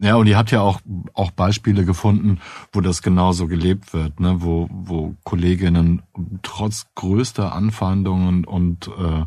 Ja, 0.03 0.17
und 0.17 0.27
ihr 0.27 0.37
habt 0.37 0.51
ja 0.51 0.59
auch, 0.59 0.81
auch 1.13 1.31
Beispiele 1.31 1.85
gefunden, 1.85 2.41
wo 2.73 2.81
das 2.81 3.01
genauso 3.01 3.47
gelebt 3.47 3.93
wird, 3.93 4.19
ne? 4.19 4.35
wo, 4.39 4.67
wo 4.69 5.15
Kolleginnen 5.23 6.01
trotz 6.41 6.87
größter 6.95 7.53
Anfeindungen 7.53 8.43
und, 8.43 8.89
äh, 8.89 9.25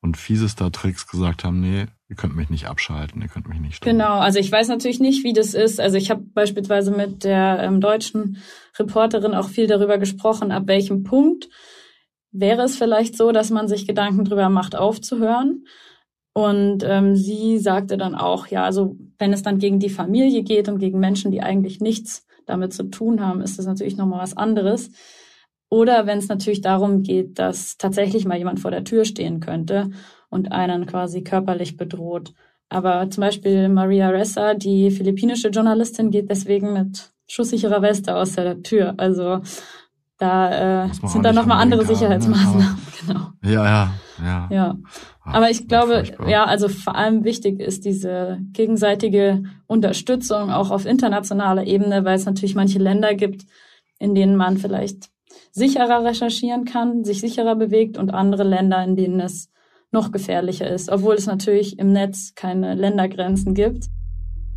und 0.00 0.16
fiesester 0.16 0.72
Tricks 0.72 1.06
gesagt 1.06 1.44
haben, 1.44 1.60
nee, 1.60 1.86
ihr 2.08 2.16
könnt 2.16 2.34
mich 2.34 2.50
nicht 2.50 2.66
abschalten, 2.66 3.22
ihr 3.22 3.28
könnt 3.28 3.48
mich 3.48 3.60
nicht 3.60 3.76
stoppen. 3.76 3.96
Genau, 3.96 4.18
also 4.18 4.40
ich 4.40 4.50
weiß 4.50 4.66
natürlich 4.66 4.98
nicht, 4.98 5.22
wie 5.22 5.32
das 5.32 5.54
ist. 5.54 5.78
Also 5.78 5.96
ich 5.96 6.10
habe 6.10 6.22
beispielsweise 6.34 6.90
mit 6.90 7.22
der 7.22 7.60
ähm, 7.62 7.80
deutschen 7.80 8.38
Reporterin 8.76 9.34
auch 9.34 9.48
viel 9.48 9.68
darüber 9.68 9.98
gesprochen, 9.98 10.50
ab 10.50 10.64
welchem 10.66 11.04
Punkt 11.04 11.48
wäre 12.32 12.62
es 12.62 12.76
vielleicht 12.76 13.16
so, 13.16 13.30
dass 13.30 13.50
man 13.50 13.68
sich 13.68 13.86
Gedanken 13.86 14.24
drüber 14.24 14.48
macht, 14.48 14.74
aufzuhören. 14.74 15.64
Und 16.38 16.84
ähm, 16.86 17.16
sie 17.16 17.58
sagte 17.58 17.96
dann 17.96 18.14
auch, 18.14 18.46
ja, 18.46 18.62
also 18.62 18.94
wenn 19.18 19.32
es 19.32 19.42
dann 19.42 19.58
gegen 19.58 19.80
die 19.80 19.88
Familie 19.88 20.44
geht 20.44 20.68
und 20.68 20.78
gegen 20.78 21.00
Menschen, 21.00 21.32
die 21.32 21.42
eigentlich 21.42 21.80
nichts 21.80 22.28
damit 22.46 22.72
zu 22.72 22.84
tun 22.84 23.26
haben, 23.26 23.40
ist 23.40 23.58
das 23.58 23.66
natürlich 23.66 23.96
nochmal 23.96 24.22
was 24.22 24.36
anderes. 24.36 24.92
Oder 25.68 26.06
wenn 26.06 26.18
es 26.18 26.28
natürlich 26.28 26.60
darum 26.60 27.02
geht, 27.02 27.40
dass 27.40 27.76
tatsächlich 27.76 28.24
mal 28.24 28.38
jemand 28.38 28.60
vor 28.60 28.70
der 28.70 28.84
Tür 28.84 29.04
stehen 29.04 29.40
könnte 29.40 29.90
und 30.30 30.52
einen 30.52 30.86
quasi 30.86 31.22
körperlich 31.24 31.76
bedroht. 31.76 32.34
Aber 32.68 33.10
zum 33.10 33.22
Beispiel 33.22 33.68
Maria 33.68 34.08
Ressa, 34.10 34.54
die 34.54 34.92
philippinische 34.92 35.48
Journalistin, 35.48 36.12
geht 36.12 36.30
deswegen 36.30 36.72
mit 36.72 37.10
schusssicherer 37.26 37.82
Weste 37.82 38.14
aus 38.14 38.34
der 38.34 38.62
Tür. 38.62 38.94
Also 38.96 39.40
da 40.18 40.84
äh, 40.84 40.88
sind 41.02 41.24
dann 41.24 41.34
nochmal 41.34 41.60
andere 41.60 41.80
ne? 41.80 41.88
Sicherheitsmaßnahmen. 41.88 42.58
Ne? 42.58 42.78
Genau. 43.06 43.30
Ja, 43.42 43.64
ja, 43.64 43.92
ja. 44.22 44.48
Ja. 44.50 44.78
Aber 45.24 45.50
ich 45.50 45.68
glaube, 45.68 46.04
ja, 46.26 46.44
also 46.44 46.68
vor 46.68 46.94
allem 46.94 47.24
wichtig 47.24 47.60
ist 47.60 47.84
diese 47.84 48.38
gegenseitige 48.52 49.42
Unterstützung 49.66 50.50
auch 50.50 50.70
auf 50.70 50.86
internationaler 50.86 51.66
Ebene, 51.66 52.04
weil 52.04 52.16
es 52.16 52.24
natürlich 52.24 52.54
manche 52.54 52.78
Länder 52.78 53.14
gibt, 53.14 53.44
in 53.98 54.14
denen 54.14 54.36
man 54.36 54.58
vielleicht 54.58 55.10
sicherer 55.52 56.04
recherchieren 56.04 56.64
kann, 56.64 57.04
sich 57.04 57.20
sicherer 57.20 57.56
bewegt 57.56 57.98
und 57.98 58.10
andere 58.10 58.44
Länder, 58.44 58.82
in 58.84 58.96
denen 58.96 59.20
es 59.20 59.50
noch 59.90 60.12
gefährlicher 60.12 60.68
ist, 60.68 60.90
obwohl 60.90 61.14
es 61.14 61.26
natürlich 61.26 61.78
im 61.78 61.92
Netz 61.92 62.34
keine 62.34 62.74
Ländergrenzen 62.74 63.54
gibt. 63.54 63.86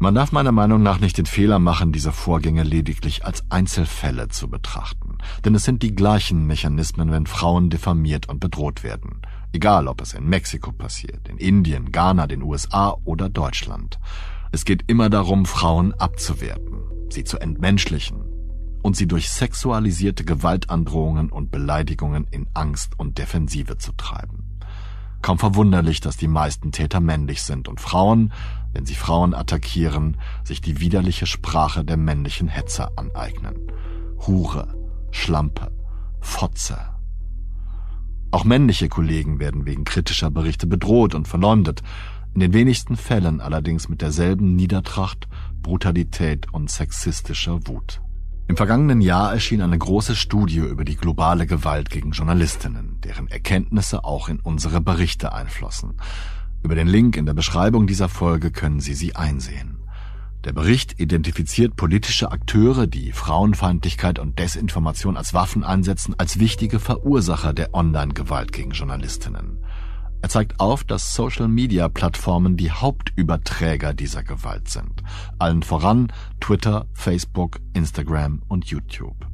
Man 0.01 0.15
darf 0.15 0.31
meiner 0.31 0.51
Meinung 0.51 0.81
nach 0.81 0.99
nicht 0.99 1.19
den 1.19 1.27
Fehler 1.27 1.59
machen, 1.59 1.91
diese 1.91 2.11
Vorgänge 2.11 2.63
lediglich 2.63 3.23
als 3.23 3.43
Einzelfälle 3.51 4.29
zu 4.29 4.49
betrachten. 4.49 5.19
Denn 5.45 5.53
es 5.53 5.63
sind 5.63 5.83
die 5.83 5.93
gleichen 5.93 6.47
Mechanismen, 6.47 7.11
wenn 7.11 7.27
Frauen 7.27 7.69
diffamiert 7.69 8.27
und 8.27 8.39
bedroht 8.39 8.83
werden. 8.83 9.21
Egal, 9.53 9.87
ob 9.87 10.01
es 10.01 10.13
in 10.13 10.27
Mexiko 10.27 10.71
passiert, 10.71 11.27
in 11.27 11.37
Indien, 11.37 11.91
Ghana, 11.91 12.27
den 12.27 12.41
USA 12.41 12.95
oder 13.03 13.29
Deutschland. 13.29 13.99
Es 14.51 14.65
geht 14.65 14.83
immer 14.87 15.09
darum, 15.09 15.45
Frauen 15.45 15.93
abzuwerten, 15.93 16.79
sie 17.09 17.23
zu 17.23 17.37
entmenschlichen 17.37 18.23
und 18.81 18.95
sie 18.95 19.07
durch 19.07 19.29
sexualisierte 19.29 20.23
Gewaltandrohungen 20.23 21.29
und 21.29 21.51
Beleidigungen 21.51 22.27
in 22.31 22.47
Angst 22.53 22.97
und 22.97 23.17
Defensive 23.17 23.77
zu 23.77 23.91
treiben. 23.93 24.59
Kaum 25.21 25.37
verwunderlich, 25.37 26.01
dass 26.01 26.17
die 26.17 26.27
meisten 26.27 26.71
Täter 26.71 26.99
männlich 26.99 27.43
sind 27.43 27.67
und 27.67 27.79
Frauen, 27.79 28.33
wenn 28.73 28.85
sie 28.85 28.95
Frauen 28.95 29.33
attackieren, 29.33 30.17
sich 30.43 30.61
die 30.61 30.79
widerliche 30.79 31.27
Sprache 31.27 31.85
der 31.85 31.97
männlichen 31.97 32.47
Hetzer 32.47 32.91
aneignen. 32.95 33.55
Hure, 34.25 34.75
Schlampe, 35.11 35.71
Fotze, 36.19 36.77
auch 38.31 38.45
männliche 38.45 38.89
Kollegen 38.89 39.39
werden 39.39 39.65
wegen 39.65 39.83
kritischer 39.83 40.31
Berichte 40.31 40.67
bedroht 40.67 41.13
und 41.15 41.27
verleumdet, 41.27 41.83
in 42.33 42.39
den 42.39 42.53
wenigsten 42.53 42.95
Fällen 42.95 43.41
allerdings 43.41 43.89
mit 43.89 44.01
derselben 44.01 44.55
Niedertracht, 44.55 45.27
Brutalität 45.61 46.47
und 46.53 46.71
sexistischer 46.71 47.67
Wut. 47.67 48.01
Im 48.47 48.57
vergangenen 48.57 49.01
Jahr 49.01 49.33
erschien 49.33 49.61
eine 49.61 49.77
große 49.77 50.15
Studie 50.15 50.59
über 50.59 50.83
die 50.83 50.97
globale 50.97 51.45
Gewalt 51.45 51.89
gegen 51.89 52.11
Journalistinnen, 52.11 52.99
deren 53.01 53.27
Erkenntnisse 53.27 54.03
auch 54.03 54.29
in 54.29 54.39
unsere 54.39 54.81
Berichte 54.81 55.33
einflossen. 55.33 55.93
Über 56.63 56.75
den 56.75 56.87
Link 56.87 57.17
in 57.17 57.25
der 57.25 57.33
Beschreibung 57.33 57.87
dieser 57.87 58.09
Folge 58.09 58.51
können 58.51 58.79
Sie 58.79 58.93
sie 58.93 59.15
einsehen. 59.15 59.80
Der 60.43 60.53
Bericht 60.53 60.99
identifiziert 60.99 61.75
politische 61.75 62.31
Akteure, 62.31 62.87
die 62.87 63.11
Frauenfeindlichkeit 63.11 64.17
und 64.17 64.39
Desinformation 64.39 65.15
als 65.15 65.35
Waffen 65.35 65.63
einsetzen, 65.63 66.15
als 66.17 66.39
wichtige 66.39 66.79
Verursacher 66.79 67.53
der 67.53 67.75
Online-Gewalt 67.75 68.51
gegen 68.51 68.71
Journalistinnen. 68.71 69.63
Er 70.23 70.29
zeigt 70.29 70.59
auf, 70.59 70.83
dass 70.83 71.13
Social-Media-Plattformen 71.13 72.57
die 72.57 72.71
Hauptüberträger 72.71 73.93
dieser 73.93 74.23
Gewalt 74.23 74.67
sind. 74.67 75.03
Allen 75.37 75.61
voran 75.61 76.11
Twitter, 76.39 76.87
Facebook, 76.93 77.59
Instagram 77.73 78.41
und 78.47 78.65
YouTube. 78.65 79.30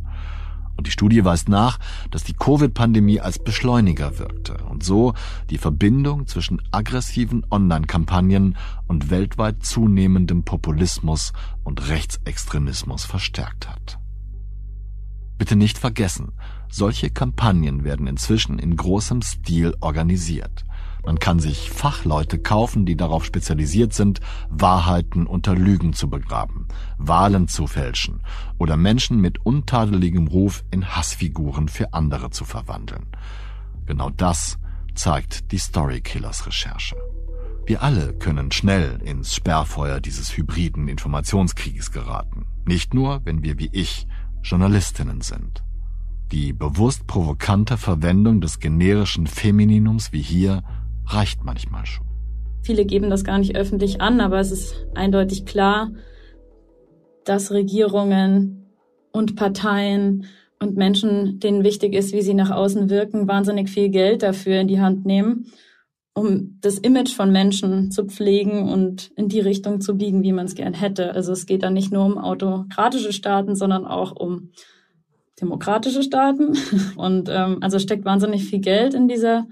Und 0.78 0.86
die 0.86 0.92
Studie 0.92 1.26
weist 1.26 1.50
nach, 1.50 1.80
dass 2.12 2.24
die 2.24 2.34
Covid-Pandemie 2.34 3.20
als 3.20 3.40
Beschleuniger 3.40 4.20
wirkte 4.20 4.58
und 4.70 4.84
so 4.84 5.16
die 5.50 5.58
Verbindung 5.58 6.28
zwischen 6.28 6.62
aggressiven 6.72 7.46
Online-Kampagnen 7.50 8.56
und 8.88 9.10
weltweit 9.10 9.64
zunehmendem 9.66 10.44
Populismus 10.44 11.34
und 11.64 11.90
Rechtsextremismus 11.90 13.06
verstärkt 13.06 13.68
hat. 13.68 14.00
Bitte 15.38 15.56
nicht 15.56 15.78
vergessen, 15.78 16.32
solche 16.70 17.10
Kampagnen 17.10 17.84
werden 17.84 18.08
inzwischen 18.08 18.60
in 18.60 18.76
großem 18.76 19.22
Stil 19.22 19.76
organisiert. 19.82 20.64
Man 21.08 21.20
kann 21.20 21.40
sich 21.40 21.70
Fachleute 21.70 22.38
kaufen, 22.38 22.86
die 22.86 22.98
darauf 22.98 23.24
spezialisiert 23.24 23.94
sind, 23.94 24.20
Wahrheiten 24.50 25.26
unter 25.26 25.56
Lügen 25.56 25.94
zu 25.94 26.10
begraben, 26.10 26.68
Wahlen 26.98 27.48
zu 27.48 27.66
fälschen 27.66 28.20
oder 28.58 28.76
Menschen 28.76 29.22
mit 29.22 29.46
untadeligem 29.46 30.28
Ruf 30.28 30.66
in 30.70 30.86
Hassfiguren 30.86 31.70
für 31.70 31.94
andere 31.94 32.32
zu 32.32 32.44
verwandeln. 32.44 33.06
Genau 33.86 34.10
das 34.10 34.60
zeigt 34.96 35.54
die 35.54 35.60
Storykillers 35.60 36.46
Recherche. 36.46 36.98
Wir 37.66 37.84
alle 37.84 38.14
können 38.14 38.52
schnell 38.52 39.02
ins 39.02 39.34
Sperrfeuer 39.34 40.02
dieses 40.02 40.36
hybriden 40.36 40.90
Informationskrieges 40.90 41.94
geraten. 41.94 42.48
Nicht 42.66 42.94
nur, 42.94 43.22
wenn 43.24 43.44
wir 43.44 43.58
wie 43.60 43.70
ich 43.72 44.08
Journalistinnen 44.44 45.22
sind. 45.22 45.64
Die 46.34 46.52
bewusst 46.52 47.08
provokante 47.08 47.78
Verwendung 47.78 48.42
des 48.42 48.60
generischen 48.60 49.26
Femininums 49.26 50.12
wie 50.12 50.22
hier 50.22 50.64
reicht 51.08 51.44
manchmal 51.44 51.86
schon. 51.86 52.06
Viele 52.62 52.86
geben 52.86 53.10
das 53.10 53.24
gar 53.24 53.38
nicht 53.38 53.56
öffentlich 53.56 54.02
an, 54.02 54.20
aber 54.20 54.40
es 54.40 54.52
ist 54.52 54.88
eindeutig 54.94 55.46
klar, 55.46 55.92
dass 57.24 57.52
Regierungen 57.52 58.66
und 59.12 59.36
Parteien 59.36 60.26
und 60.60 60.76
Menschen, 60.76 61.40
denen 61.40 61.64
wichtig 61.64 61.94
ist, 61.94 62.14
wie 62.14 62.22
sie 62.22 62.34
nach 62.34 62.52
außen 62.52 62.90
wirken, 62.90 63.28
wahnsinnig 63.28 63.70
viel 63.70 63.90
Geld 63.90 64.24
dafür 64.24 64.60
in 64.60 64.68
die 64.68 64.82
Hand 64.82 65.06
nehmen. 65.06 65.48
um 66.14 66.58
das 66.62 66.80
Image 66.80 67.14
von 67.14 67.32
Menschen 67.32 67.92
zu 67.92 68.06
pflegen 68.06 68.68
und 68.70 69.12
in 69.16 69.30
die 69.30 69.40
Richtung 69.40 69.82
zu 69.82 70.00
biegen, 70.00 70.24
wie 70.24 70.32
man 70.32 70.48
es 70.48 70.56
gern 70.56 70.74
hätte. 70.74 71.14
Also 71.14 71.32
es 71.32 71.46
geht 71.46 71.62
dann 71.62 71.76
nicht 71.76 71.92
nur 71.92 72.04
um 72.04 72.18
autokratische 72.18 73.14
Staaten, 73.14 73.56
sondern 73.56 73.86
auch 73.86 74.16
um 74.16 74.50
demokratische 75.40 76.02
Staaten. 76.02 76.58
Und 76.96 77.30
ähm, 77.30 77.60
also 77.62 77.78
steckt 77.78 78.04
wahnsinnig 78.04 78.46
viel 78.46 78.62
Geld 78.62 78.96
in 78.96 79.08
dieser 79.08 79.46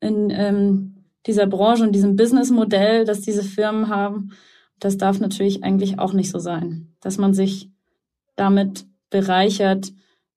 in 0.00 0.30
ähm, 0.30 1.04
dieser 1.26 1.46
Branche 1.46 1.84
und 1.84 1.92
diesem 1.92 2.16
Businessmodell, 2.16 3.04
das 3.04 3.20
diese 3.20 3.42
Firmen 3.42 3.88
haben. 3.88 4.32
Das 4.78 4.96
darf 4.96 5.20
natürlich 5.20 5.62
eigentlich 5.62 5.98
auch 5.98 6.12
nicht 6.12 6.30
so 6.30 6.38
sein, 6.38 6.94
dass 7.00 7.18
man 7.18 7.34
sich 7.34 7.70
damit 8.36 8.86
bereichert, 9.10 9.92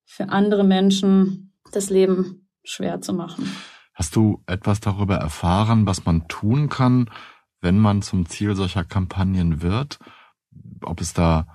für 0.06 0.30
andere 0.30 0.64
Menschen 0.64 1.54
das 1.72 1.90
Leben 1.90 2.48
schwer 2.64 3.02
zu 3.02 3.14
machen. 3.14 3.50
Hast 3.94 4.16
du 4.16 4.44
etwas 4.48 4.80
darüber 4.80 5.16
erfahren, 5.16 5.86
was 5.86 6.06
man 6.06 6.28
tun 6.28 6.68
kann, 6.68 7.10
wenn 7.62 7.80
man 7.80 8.02
zum 8.02 8.26
Ziel 8.26 8.56
solcher 8.56 8.84
Kampagnen 8.84 9.62
wird? 9.62 10.00
Ob 10.82 11.00
es 11.00 11.14
da 11.14 11.48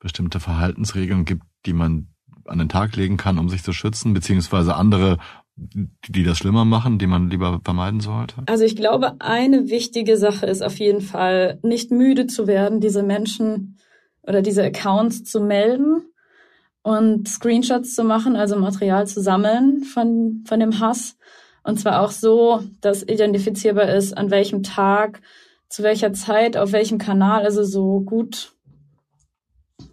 bestimmte 0.00 0.40
Verhaltensregeln 0.40 1.24
gibt, 1.24 1.44
die 1.64 1.72
man 1.72 2.08
an 2.46 2.58
den 2.58 2.68
Tag 2.68 2.96
legen 2.96 3.16
kann, 3.16 3.38
um 3.38 3.48
sich 3.48 3.62
zu 3.62 3.72
schützen, 3.72 4.14
beziehungsweise 4.14 4.74
andere, 4.74 5.18
die 5.56 6.24
das 6.24 6.38
schlimmer 6.38 6.64
machen, 6.64 6.98
die 6.98 7.06
man 7.06 7.30
lieber 7.30 7.60
vermeiden 7.64 8.00
sollte? 8.00 8.36
Also 8.46 8.64
ich 8.64 8.76
glaube, 8.76 9.20
eine 9.20 9.68
wichtige 9.68 10.16
Sache 10.16 10.46
ist 10.46 10.62
auf 10.62 10.78
jeden 10.78 11.00
Fall, 11.00 11.58
nicht 11.62 11.90
müde 11.90 12.26
zu 12.26 12.46
werden, 12.46 12.80
diese 12.80 13.02
Menschen 13.02 13.76
oder 14.22 14.42
diese 14.42 14.64
Accounts 14.64 15.24
zu 15.24 15.40
melden 15.40 16.02
und 16.82 17.28
Screenshots 17.28 17.94
zu 17.94 18.04
machen, 18.04 18.34
also 18.34 18.56
Material 18.56 19.06
zu 19.06 19.20
sammeln 19.20 19.84
von, 19.84 20.44
von 20.46 20.58
dem 20.58 20.80
Hass 20.80 21.16
und 21.64 21.78
zwar 21.78 22.02
auch 22.02 22.10
so, 22.10 22.62
dass 22.80 23.02
identifizierbar 23.02 23.88
ist, 23.94 24.16
an 24.16 24.30
welchem 24.30 24.62
Tag, 24.62 25.20
zu 25.68 25.82
welcher 25.82 26.12
Zeit, 26.12 26.56
auf 26.56 26.72
welchem 26.72 26.98
Kanal, 26.98 27.44
also 27.44 27.62
so 27.62 28.00
gut 28.00 28.52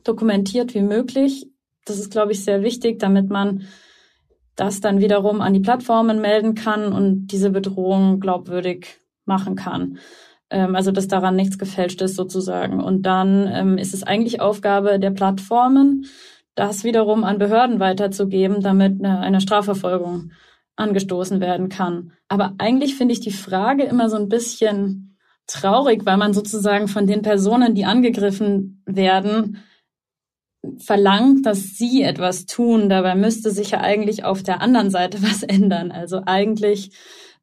dokumentiert 0.04 0.74
wie 0.74 0.82
möglich. 0.82 1.48
Das 1.86 2.00
ist, 2.00 2.12
glaube 2.12 2.32
ich, 2.32 2.44
sehr 2.44 2.64
wichtig, 2.64 3.00
damit 3.00 3.30
man 3.30 3.68
das 4.60 4.82
dann 4.82 5.00
wiederum 5.00 5.42
an 5.42 5.54
die 5.54 5.60
Plattformen 5.60 6.20
melden 6.20 6.56
kann 6.56 6.92
und 6.92 7.28
diese 7.28 7.50
Bedrohung 7.50 8.20
glaubwürdig 8.20 9.00
machen 9.26 9.56
kann. 9.56 10.00
Ähm, 10.50 10.76
also 10.76 10.92
dass 10.92 11.08
daran 11.08 11.36
nichts 11.36 11.58
gefälscht 11.58 12.02
ist 12.02 12.16
sozusagen. 12.16 12.82
Und 12.82 13.04
dann 13.04 13.50
ähm, 13.52 13.78
ist 13.78 13.94
es 13.94 14.04
eigentlich 14.04 14.42
Aufgabe 14.42 15.00
der 15.00 15.12
Plattformen, 15.12 16.06
das 16.56 16.84
wiederum 16.84 17.24
an 17.24 17.38
Behörden 17.38 17.80
weiterzugeben, 17.80 18.62
damit 18.62 19.00
eine, 19.00 19.20
eine 19.20 19.40
Strafverfolgung 19.40 20.32
angestoßen 20.76 21.40
werden 21.40 21.70
kann. 21.70 22.14
Aber 22.28 22.54
eigentlich 22.58 22.96
finde 22.96 23.14
ich 23.14 23.20
die 23.20 23.32
Frage 23.32 23.84
immer 23.84 24.10
so 24.10 24.18
ein 24.18 24.30
bisschen 24.30 25.18
traurig, 25.48 26.06
weil 26.06 26.18
man 26.18 26.34
sozusagen 26.34 26.88
von 26.88 27.08
den 27.08 27.22
Personen, 27.22 27.76
die 27.76 27.86
angegriffen 27.86 28.84
werden, 28.86 29.58
verlangt, 30.78 31.46
dass 31.46 31.78
sie 31.78 32.04
etwas 32.04 32.46
tun. 32.46 32.90
Dabei 32.90 33.16
müsste 33.16 33.52
sich 33.52 33.72
ja 33.72 33.82
eigentlich 33.82 34.24
auf 34.24 34.44
der 34.44 34.62
anderen 34.62 34.90
Seite 34.90 35.22
was 35.22 35.44
ändern. 35.44 35.92
Also 35.92 36.22
eigentlich 36.26 36.92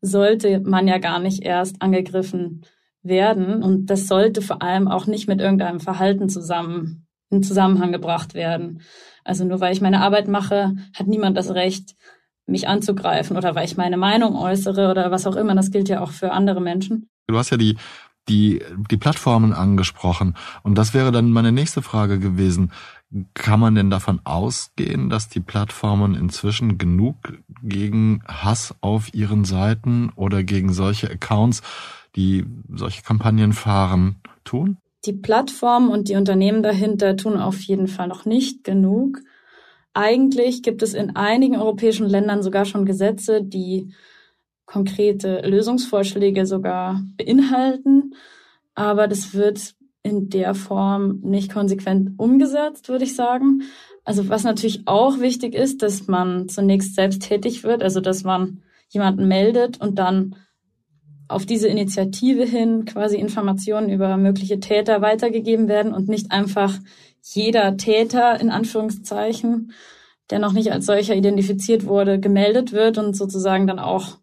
sollte 0.00 0.60
man 0.60 0.88
ja 0.88 0.98
gar 0.98 1.18
nicht 1.18 1.42
erst 1.42 1.80
angegriffen 1.80 2.62
werden. 3.02 3.62
Und 3.62 3.86
das 3.86 4.06
sollte 4.06 4.42
vor 4.42 4.62
allem 4.62 4.88
auch 4.88 5.06
nicht 5.06 5.28
mit 5.28 5.40
irgendeinem 5.40 5.80
Verhalten 5.80 6.28
zusammen, 6.28 7.06
in 7.30 7.42
Zusammenhang 7.42 7.92
gebracht 7.92 8.34
werden. 8.34 8.82
Also 9.24 9.44
nur 9.44 9.60
weil 9.60 9.72
ich 9.72 9.80
meine 9.80 10.00
Arbeit 10.00 10.28
mache, 10.28 10.74
hat 10.94 11.06
niemand 11.06 11.36
das 11.36 11.50
Recht, 11.50 11.94
mich 12.46 12.68
anzugreifen 12.68 13.36
oder 13.36 13.56
weil 13.56 13.64
ich 13.64 13.76
meine 13.76 13.96
Meinung 13.96 14.36
äußere 14.36 14.88
oder 14.90 15.10
was 15.10 15.26
auch 15.26 15.34
immer. 15.34 15.54
Das 15.56 15.72
gilt 15.72 15.88
ja 15.88 16.00
auch 16.00 16.12
für 16.12 16.30
andere 16.30 16.60
Menschen. 16.60 17.08
Du 17.26 17.36
hast 17.36 17.50
ja 17.50 17.56
die, 17.56 17.76
die, 18.28 18.62
die 18.90 18.96
Plattformen 18.96 19.52
angesprochen. 19.52 20.36
Und 20.62 20.76
das 20.78 20.94
wäre 20.94 21.10
dann 21.10 21.30
meine 21.30 21.52
nächste 21.52 21.82
Frage 21.82 22.18
gewesen. 22.18 22.72
Kann 23.34 23.60
man 23.60 23.76
denn 23.76 23.88
davon 23.88 24.20
ausgehen, 24.24 25.08
dass 25.08 25.28
die 25.28 25.40
Plattformen 25.40 26.14
inzwischen 26.14 26.76
genug 26.76 27.16
gegen 27.62 28.22
Hass 28.26 28.74
auf 28.80 29.14
ihren 29.14 29.44
Seiten 29.44 30.10
oder 30.16 30.42
gegen 30.42 30.72
solche 30.72 31.08
Accounts, 31.08 31.62
die 32.16 32.44
solche 32.68 33.02
Kampagnen 33.02 33.52
fahren, 33.52 34.16
tun? 34.44 34.78
Die 35.04 35.12
Plattformen 35.12 35.88
und 35.88 36.08
die 36.08 36.16
Unternehmen 36.16 36.64
dahinter 36.64 37.16
tun 37.16 37.36
auf 37.36 37.60
jeden 37.60 37.86
Fall 37.86 38.08
noch 38.08 38.24
nicht 38.24 38.64
genug. 38.64 39.20
Eigentlich 39.94 40.62
gibt 40.62 40.82
es 40.82 40.92
in 40.92 41.14
einigen 41.14 41.56
europäischen 41.56 42.08
Ländern 42.08 42.42
sogar 42.42 42.64
schon 42.64 42.84
Gesetze, 42.84 43.42
die 43.42 43.94
konkrete 44.66 45.42
Lösungsvorschläge 45.42 46.44
sogar 46.44 47.00
beinhalten. 47.16 48.14
Aber 48.74 49.06
das 49.06 49.32
wird 49.32 49.76
in 50.06 50.28
der 50.30 50.54
Form 50.54 51.18
nicht 51.22 51.52
konsequent 51.52 52.12
umgesetzt, 52.16 52.88
würde 52.88 53.04
ich 53.04 53.16
sagen. 53.16 53.62
Also 54.04 54.28
was 54.28 54.44
natürlich 54.44 54.86
auch 54.86 55.18
wichtig 55.18 55.54
ist, 55.54 55.82
dass 55.82 56.06
man 56.06 56.48
zunächst 56.48 56.94
selbst 56.94 57.22
tätig 57.22 57.64
wird, 57.64 57.82
also 57.82 58.00
dass 58.00 58.22
man 58.22 58.62
jemanden 58.88 59.26
meldet 59.26 59.80
und 59.80 59.98
dann 59.98 60.36
auf 61.28 61.44
diese 61.44 61.66
Initiative 61.66 62.44
hin 62.44 62.84
quasi 62.84 63.16
Informationen 63.16 63.90
über 63.90 64.16
mögliche 64.16 64.60
Täter 64.60 65.02
weitergegeben 65.02 65.66
werden 65.66 65.92
und 65.92 66.08
nicht 66.08 66.30
einfach 66.30 66.78
jeder 67.20 67.76
Täter 67.76 68.40
in 68.40 68.50
Anführungszeichen, 68.50 69.72
der 70.30 70.38
noch 70.38 70.52
nicht 70.52 70.70
als 70.70 70.86
solcher 70.86 71.16
identifiziert 71.16 71.84
wurde, 71.84 72.20
gemeldet 72.20 72.72
wird 72.72 72.96
und 72.96 73.16
sozusagen 73.16 73.66
dann 73.66 73.80
auch 73.80 74.18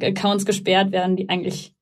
Accounts 0.00 0.46
gesperrt 0.46 0.90
werden, 0.90 1.16
die 1.16 1.28
eigentlich 1.28 1.74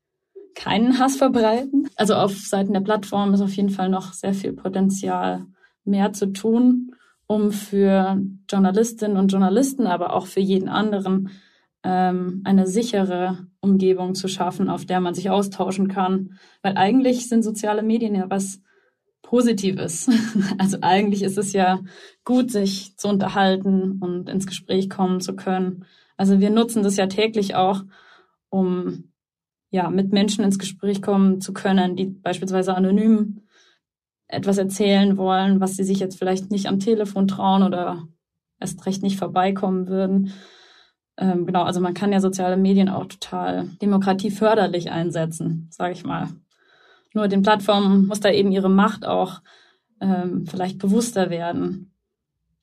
keinen 0.56 0.98
Hass 0.98 1.16
verbreiten. 1.16 1.88
Also 1.94 2.14
auf 2.14 2.36
Seiten 2.36 2.72
der 2.72 2.80
Plattform 2.80 3.32
ist 3.34 3.40
auf 3.40 3.52
jeden 3.52 3.70
Fall 3.70 3.88
noch 3.88 4.12
sehr 4.12 4.34
viel 4.34 4.52
Potenzial 4.52 5.46
mehr 5.84 6.12
zu 6.12 6.32
tun, 6.32 6.96
um 7.28 7.52
für 7.52 8.20
Journalistinnen 8.50 9.16
und 9.16 9.30
Journalisten, 9.30 9.86
aber 9.86 10.14
auch 10.14 10.26
für 10.26 10.40
jeden 10.40 10.68
anderen 10.68 11.30
ähm, 11.84 12.40
eine 12.44 12.66
sichere 12.66 13.46
Umgebung 13.60 14.14
zu 14.14 14.26
schaffen, 14.26 14.68
auf 14.68 14.86
der 14.86 15.00
man 15.00 15.14
sich 15.14 15.30
austauschen 15.30 15.88
kann. 15.88 16.38
Weil 16.62 16.76
eigentlich 16.76 17.28
sind 17.28 17.44
soziale 17.44 17.82
Medien 17.82 18.14
ja 18.14 18.28
was 18.28 18.60
Positives. 19.22 20.08
Also 20.58 20.78
eigentlich 20.80 21.22
ist 21.22 21.36
es 21.36 21.52
ja 21.52 21.80
gut, 22.24 22.50
sich 22.50 22.96
zu 22.96 23.08
unterhalten 23.08 23.98
und 24.00 24.28
ins 24.28 24.46
Gespräch 24.46 24.88
kommen 24.88 25.20
zu 25.20 25.36
können. 25.36 25.84
Also 26.16 26.40
wir 26.40 26.50
nutzen 26.50 26.82
das 26.82 26.96
ja 26.96 27.06
täglich 27.08 27.54
auch, 27.54 27.82
um 28.48 29.12
ja 29.70 29.90
mit 29.90 30.12
Menschen 30.12 30.44
ins 30.44 30.58
Gespräch 30.58 31.02
kommen 31.02 31.40
zu 31.40 31.52
können, 31.52 31.96
die 31.96 32.06
beispielsweise 32.06 32.74
anonym 32.74 33.42
etwas 34.28 34.58
erzählen 34.58 35.16
wollen, 35.16 35.60
was 35.60 35.76
sie 35.76 35.84
sich 35.84 36.00
jetzt 36.00 36.18
vielleicht 36.18 36.50
nicht 36.50 36.66
am 36.66 36.80
Telefon 36.80 37.28
trauen 37.28 37.62
oder 37.62 38.08
erst 38.60 38.84
recht 38.86 39.02
nicht 39.02 39.18
vorbeikommen 39.18 39.86
würden. 39.86 40.32
Ähm, 41.16 41.46
genau, 41.46 41.62
also 41.62 41.80
man 41.80 41.94
kann 41.94 42.12
ja 42.12 42.20
soziale 42.20 42.56
Medien 42.56 42.88
auch 42.88 43.06
total 43.06 43.68
demokratieförderlich 43.80 44.90
einsetzen, 44.90 45.68
sage 45.70 45.92
ich 45.92 46.04
mal. 46.04 46.28
Nur 47.14 47.28
den 47.28 47.42
Plattformen 47.42 48.06
muss 48.06 48.20
da 48.20 48.30
eben 48.30 48.52
ihre 48.52 48.68
Macht 48.68 49.06
auch 49.06 49.40
ähm, 50.00 50.46
vielleicht 50.46 50.78
bewusster 50.78 51.30
werden, 51.30 51.92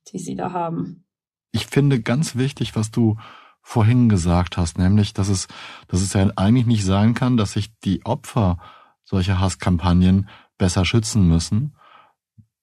die 0.09 0.19
sie 0.19 0.35
da 0.35 0.51
haben. 0.51 1.05
Ich 1.51 1.67
finde 1.67 2.01
ganz 2.01 2.35
wichtig, 2.35 2.75
was 2.75 2.91
du 2.91 3.17
vorhin 3.63 4.09
gesagt 4.09 4.57
hast, 4.57 4.77
nämlich, 4.77 5.13
dass 5.13 5.29
es, 5.29 5.47
dass 5.87 6.01
es 6.01 6.13
ja 6.13 6.29
eigentlich 6.35 6.67
nicht 6.67 6.83
sein 6.83 7.13
kann, 7.15 7.37
dass 7.37 7.53
sich 7.53 7.71
die 7.79 8.05
Opfer 8.05 8.59
solcher 9.03 9.39
Hasskampagnen 9.39 10.29
besser 10.57 10.85
schützen 10.85 11.27
müssen. 11.27 11.75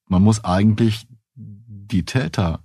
Man 0.05 0.21
muss 0.21 0.45
eigentlich 0.45 1.07
die 1.35 2.05
Täter 2.05 2.63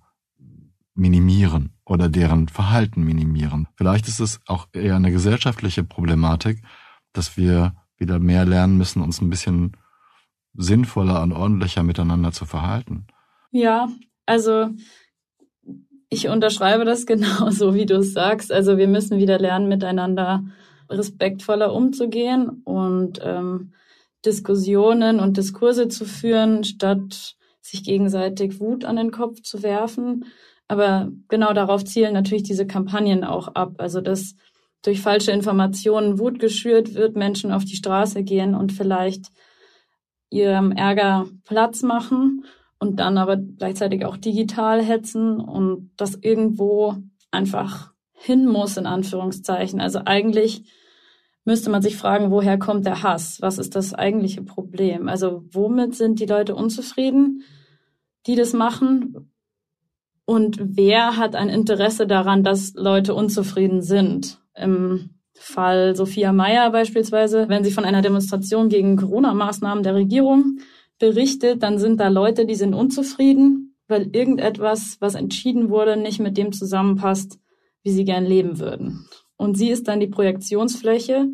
minimieren 0.94 1.72
oder 1.85 2.09
deren 2.09 2.49
Verhalten 2.49 3.05
minimieren. 3.05 3.68
Vielleicht 3.75 4.07
ist 4.07 4.20
es 4.20 4.40
auch 4.46 4.68
eher 4.72 4.96
eine 4.96 5.11
gesellschaftliche 5.11 5.83
Problematik, 5.83 6.62
dass 7.12 7.37
wir 7.37 7.75
wieder 7.96 8.18
mehr 8.18 8.44
lernen 8.44 8.77
müssen, 8.77 9.03
uns 9.03 9.20
ein 9.20 9.31
bisschen 9.31 9.77
sinnvoller 10.55 11.22
und 11.22 11.33
ordentlicher 11.33 11.83
miteinander 11.83 12.33
zu 12.33 12.44
verhalten. 12.44 13.07
Ja, 13.51 13.88
also 14.27 14.70
ich 16.09 16.29
unterschreibe 16.29 16.85
das 16.85 17.07
genauso, 17.07 17.75
wie 17.75 17.87
du 17.87 17.97
es 17.97 18.12
sagst. 18.12 18.53
Also 18.53 18.79
wir 18.79 18.88
müssen 18.88 19.19
wieder 19.19 19.38
lernen, 19.38 19.69
miteinander 19.69 20.45
respektvoller 20.88 21.73
umzugehen 21.73 22.62
und 22.64 23.21
ähm, 23.23 23.73
Diskussionen 24.25 25.21
und 25.21 25.37
Diskurse 25.37 25.88
zu 25.88 26.05
führen, 26.05 26.64
statt 26.64 27.37
sich 27.61 27.83
gegenseitig 27.83 28.61
Wut 28.61 28.85
an 28.85 28.97
den 28.97 29.11
Kopf 29.11 29.42
zu 29.42 29.62
werfen. 29.62 30.27
Aber 30.69 31.11
genau 31.29 31.53
darauf 31.53 31.85
zielen 31.85 32.14
natürlich 32.14 32.45
diese 32.45 32.66
Kampagnen 32.66 33.25
auch 33.25 33.49
ab. 33.49 33.75
Also 33.79 34.01
dass 34.01 34.35
durch 34.83 35.01
falsche 35.01 35.33
Informationen 35.33 36.19
Wut 36.19 36.38
geschürt 36.38 36.95
wird, 36.95 37.16
Menschen 37.16 37.51
auf 37.51 37.64
die 37.64 37.77
Straße 37.77 38.23
gehen 38.23 38.55
und 38.55 38.73
vielleicht 38.73 39.33
ihrem 40.31 40.73
Ärger 40.73 41.27
Platz 41.45 41.83
machen 41.83 42.45
und 42.79 43.01
dann 43.01 43.19
aber 43.19 43.37
gleichzeitig 43.37 44.05
auch 44.05 44.17
digital 44.17 44.83
hetzen 44.83 45.41
und 45.41 45.91
das 45.97 46.17
irgendwo 46.21 46.97
einfach 47.31 47.93
hin 48.12 48.47
muss, 48.47 48.77
in 48.77 48.87
Anführungszeichen. 48.87 49.81
Also 49.81 50.01
eigentlich 50.05 50.65
müsste 51.45 51.71
man 51.71 51.83
sich 51.83 51.97
fragen, 51.97 52.31
woher 52.31 52.59
kommt 52.59 52.87
der 52.87 53.03
Hass? 53.03 53.39
Was 53.41 53.59
ist 53.59 53.77
das 53.77 53.95
eigentliche 53.95 54.43
Problem? 54.43 55.09
Also 55.09 55.45
womit 55.53 55.95
sind 55.95 56.21
die 56.21 56.27
Leute 56.27 56.55
unzufrieden, 56.55 57.43
die 58.27 58.35
das 58.35 58.53
machen? 58.53 59.33
Und 60.25 60.59
wer 60.61 61.17
hat 61.17 61.37
ein 61.37 61.49
Interesse 61.49 62.07
daran, 62.07 62.43
dass 62.43 62.75
Leute 62.75 63.15
unzufrieden 63.15 63.81
sind? 63.81 64.41
Im 64.57 65.11
Fall 65.35 65.95
Sophia 65.95 66.33
Meyer 66.33 66.71
beispielsweise, 66.71 67.49
wenn 67.49 67.62
sie 67.62 67.71
von 67.71 67.85
einer 67.85 68.03
Demonstration 68.03 68.69
gegen 68.69 68.97
Corona-Maßnahmen 68.97 69.85
der 69.85 69.95
Regierung 69.95 70.59
berichtet, 70.98 71.62
dann 71.62 71.78
sind 71.78 72.00
da 72.00 72.09
Leute, 72.09 72.46
die 72.46 72.54
sind 72.54 72.74
unzufrieden, 72.74 73.76
weil 73.88 74.09
irgendetwas, 74.14 74.96
was 75.00 75.14
entschieden 75.14 75.70
wurde, 75.70 75.96
nicht 75.96 76.20
mit 76.20 76.37
dem 76.37 76.52
zusammenpasst, 76.52 77.38
wie 77.82 77.90
sie 77.90 78.04
gern 78.04 78.24
leben 78.24 78.59
würden. 78.59 79.09
Und 79.37 79.56
sie 79.56 79.70
ist 79.70 79.87
dann 79.88 80.00
die 80.00 80.06
Projektionsfläche 80.06 81.28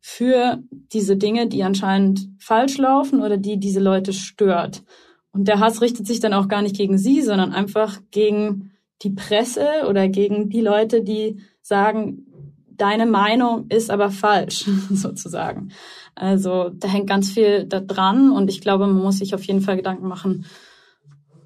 für 0.00 0.62
diese 0.70 1.16
Dinge, 1.16 1.48
die 1.48 1.64
anscheinend 1.64 2.28
falsch 2.38 2.78
laufen 2.78 3.20
oder 3.20 3.36
die 3.36 3.58
diese 3.58 3.80
Leute 3.80 4.12
stört. 4.12 4.84
Und 5.32 5.48
der 5.48 5.60
Hass 5.60 5.82
richtet 5.82 6.06
sich 6.06 6.20
dann 6.20 6.32
auch 6.32 6.48
gar 6.48 6.62
nicht 6.62 6.76
gegen 6.76 6.96
sie, 6.96 7.22
sondern 7.22 7.52
einfach 7.52 8.00
gegen 8.10 8.70
die 9.02 9.10
Presse 9.10 9.66
oder 9.88 10.08
gegen 10.08 10.48
die 10.48 10.62
Leute, 10.62 11.02
die 11.02 11.42
sagen, 11.60 12.26
deine 12.68 13.06
Meinung 13.06 13.66
ist 13.68 13.90
aber 13.90 14.10
falsch, 14.10 14.64
sozusagen. 14.90 15.72
Also 16.16 16.70
da 16.70 16.88
hängt 16.88 17.08
ganz 17.08 17.30
viel 17.30 17.66
da 17.66 17.80
dran 17.80 18.32
und 18.32 18.48
ich 18.48 18.60
glaube, 18.60 18.86
man 18.86 19.02
muss 19.02 19.18
sich 19.18 19.34
auf 19.34 19.44
jeden 19.44 19.60
Fall 19.60 19.76
Gedanken 19.76 20.08
machen, 20.08 20.46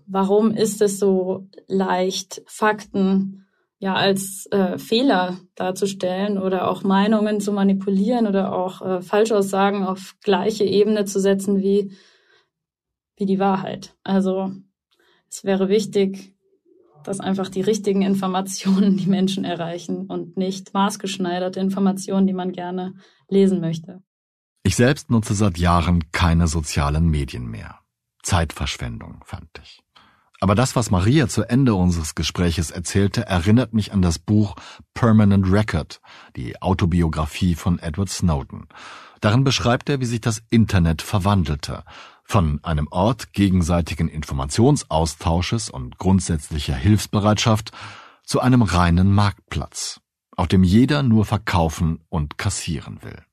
warum 0.06 0.52
ist 0.52 0.80
es 0.80 0.98
so 0.98 1.48
leicht, 1.66 2.42
Fakten 2.46 3.46
ja 3.80 3.94
als 3.94 4.46
äh, 4.52 4.78
Fehler 4.78 5.38
darzustellen 5.56 6.38
oder 6.38 6.70
auch 6.70 6.84
Meinungen 6.84 7.40
zu 7.40 7.52
manipulieren 7.52 8.26
oder 8.26 8.52
auch 8.52 8.80
äh, 8.80 9.02
Falschaussagen 9.02 9.84
auf 9.84 10.16
gleiche 10.22 10.64
Ebene 10.64 11.04
zu 11.04 11.18
setzen 11.18 11.60
wie 11.60 11.92
wie 13.16 13.26
die 13.26 13.38
Wahrheit. 13.38 13.94
Also 14.02 14.52
es 15.28 15.44
wäre 15.44 15.68
wichtig, 15.68 16.34
dass 17.04 17.20
einfach 17.20 17.48
die 17.48 17.60
richtigen 17.60 18.02
Informationen 18.02 18.96
die 18.96 19.08
Menschen 19.08 19.44
erreichen 19.44 20.06
und 20.06 20.36
nicht 20.36 20.74
maßgeschneiderte 20.74 21.60
Informationen, 21.60 22.26
die 22.26 22.32
man 22.32 22.52
gerne 22.52 22.94
lesen 23.28 23.60
möchte. 23.60 24.02
Ich 24.62 24.76
selbst 24.76 25.10
nutze 25.10 25.34
seit 25.34 25.56
Jahren 25.56 26.12
keine 26.12 26.46
sozialen 26.46 27.08
Medien 27.08 27.50
mehr. 27.50 27.80
Zeitverschwendung, 28.22 29.22
fand 29.24 29.48
ich. 29.62 29.80
Aber 30.40 30.54
das, 30.54 30.74
was 30.76 30.90
Maria 30.90 31.28
zu 31.28 31.42
Ende 31.44 31.74
unseres 31.74 32.14
Gespräches 32.14 32.70
erzählte, 32.70 33.26
erinnert 33.26 33.74
mich 33.74 33.92
an 33.92 34.00
das 34.02 34.18
Buch 34.18 34.56
Permanent 34.94 35.50
Record, 35.50 36.00
die 36.36 36.60
Autobiografie 36.60 37.54
von 37.54 37.78
Edward 37.78 38.08
Snowden. 38.08 38.68
Darin 39.20 39.44
beschreibt 39.44 39.90
er, 39.90 40.00
wie 40.00 40.06
sich 40.06 40.20
das 40.22 40.42
Internet 40.48 41.02
verwandelte, 41.02 41.84
von 42.24 42.60
einem 42.62 42.88
Ort 42.90 43.32
gegenseitigen 43.32 44.08
Informationsaustausches 44.08 45.68
und 45.68 45.98
grundsätzlicher 45.98 46.74
Hilfsbereitschaft 46.74 47.72
zu 48.24 48.40
einem 48.40 48.62
reinen 48.62 49.12
Marktplatz, 49.12 50.00
auf 50.36 50.48
dem 50.48 50.64
jeder 50.64 51.02
nur 51.02 51.26
verkaufen 51.26 52.00
und 52.08 52.38
kassieren 52.38 53.02
will. 53.02 53.24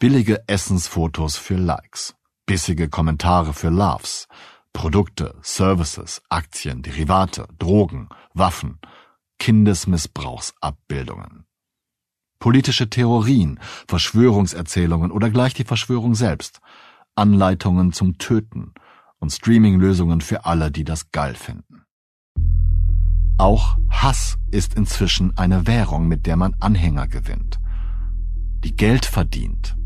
Billige 0.00 0.48
Essensfotos 0.48 1.36
für 1.36 1.54
Likes, 1.56 2.16
bissige 2.46 2.88
Kommentare 2.88 3.52
für 3.52 3.68
Loves, 3.68 4.28
Produkte, 4.72 5.34
Services, 5.42 6.22
Aktien, 6.30 6.80
Derivate, 6.80 7.46
Drogen, 7.58 8.08
Waffen, 8.32 8.78
Kindesmissbrauchsabbildungen. 9.38 11.44
Politische 12.38 12.88
Theorien, 12.88 13.60
Verschwörungserzählungen 13.88 15.10
oder 15.10 15.28
gleich 15.28 15.52
die 15.52 15.64
Verschwörung 15.64 16.14
selbst, 16.14 16.60
Anleitungen 17.14 17.92
zum 17.92 18.16
Töten 18.16 18.72
und 19.18 19.28
Streaming-Lösungen 19.28 20.22
für 20.22 20.46
alle, 20.46 20.70
die 20.70 20.84
das 20.84 21.10
geil 21.10 21.34
finden. 21.34 21.84
Auch 23.36 23.76
Hass 23.90 24.38
ist 24.50 24.76
inzwischen 24.76 25.36
eine 25.36 25.66
Währung, 25.66 26.08
mit 26.08 26.24
der 26.24 26.38
man 26.38 26.56
Anhänger 26.58 27.06
gewinnt, 27.06 27.60
die 28.64 28.74
Geld 28.74 29.04
verdient 29.04 29.76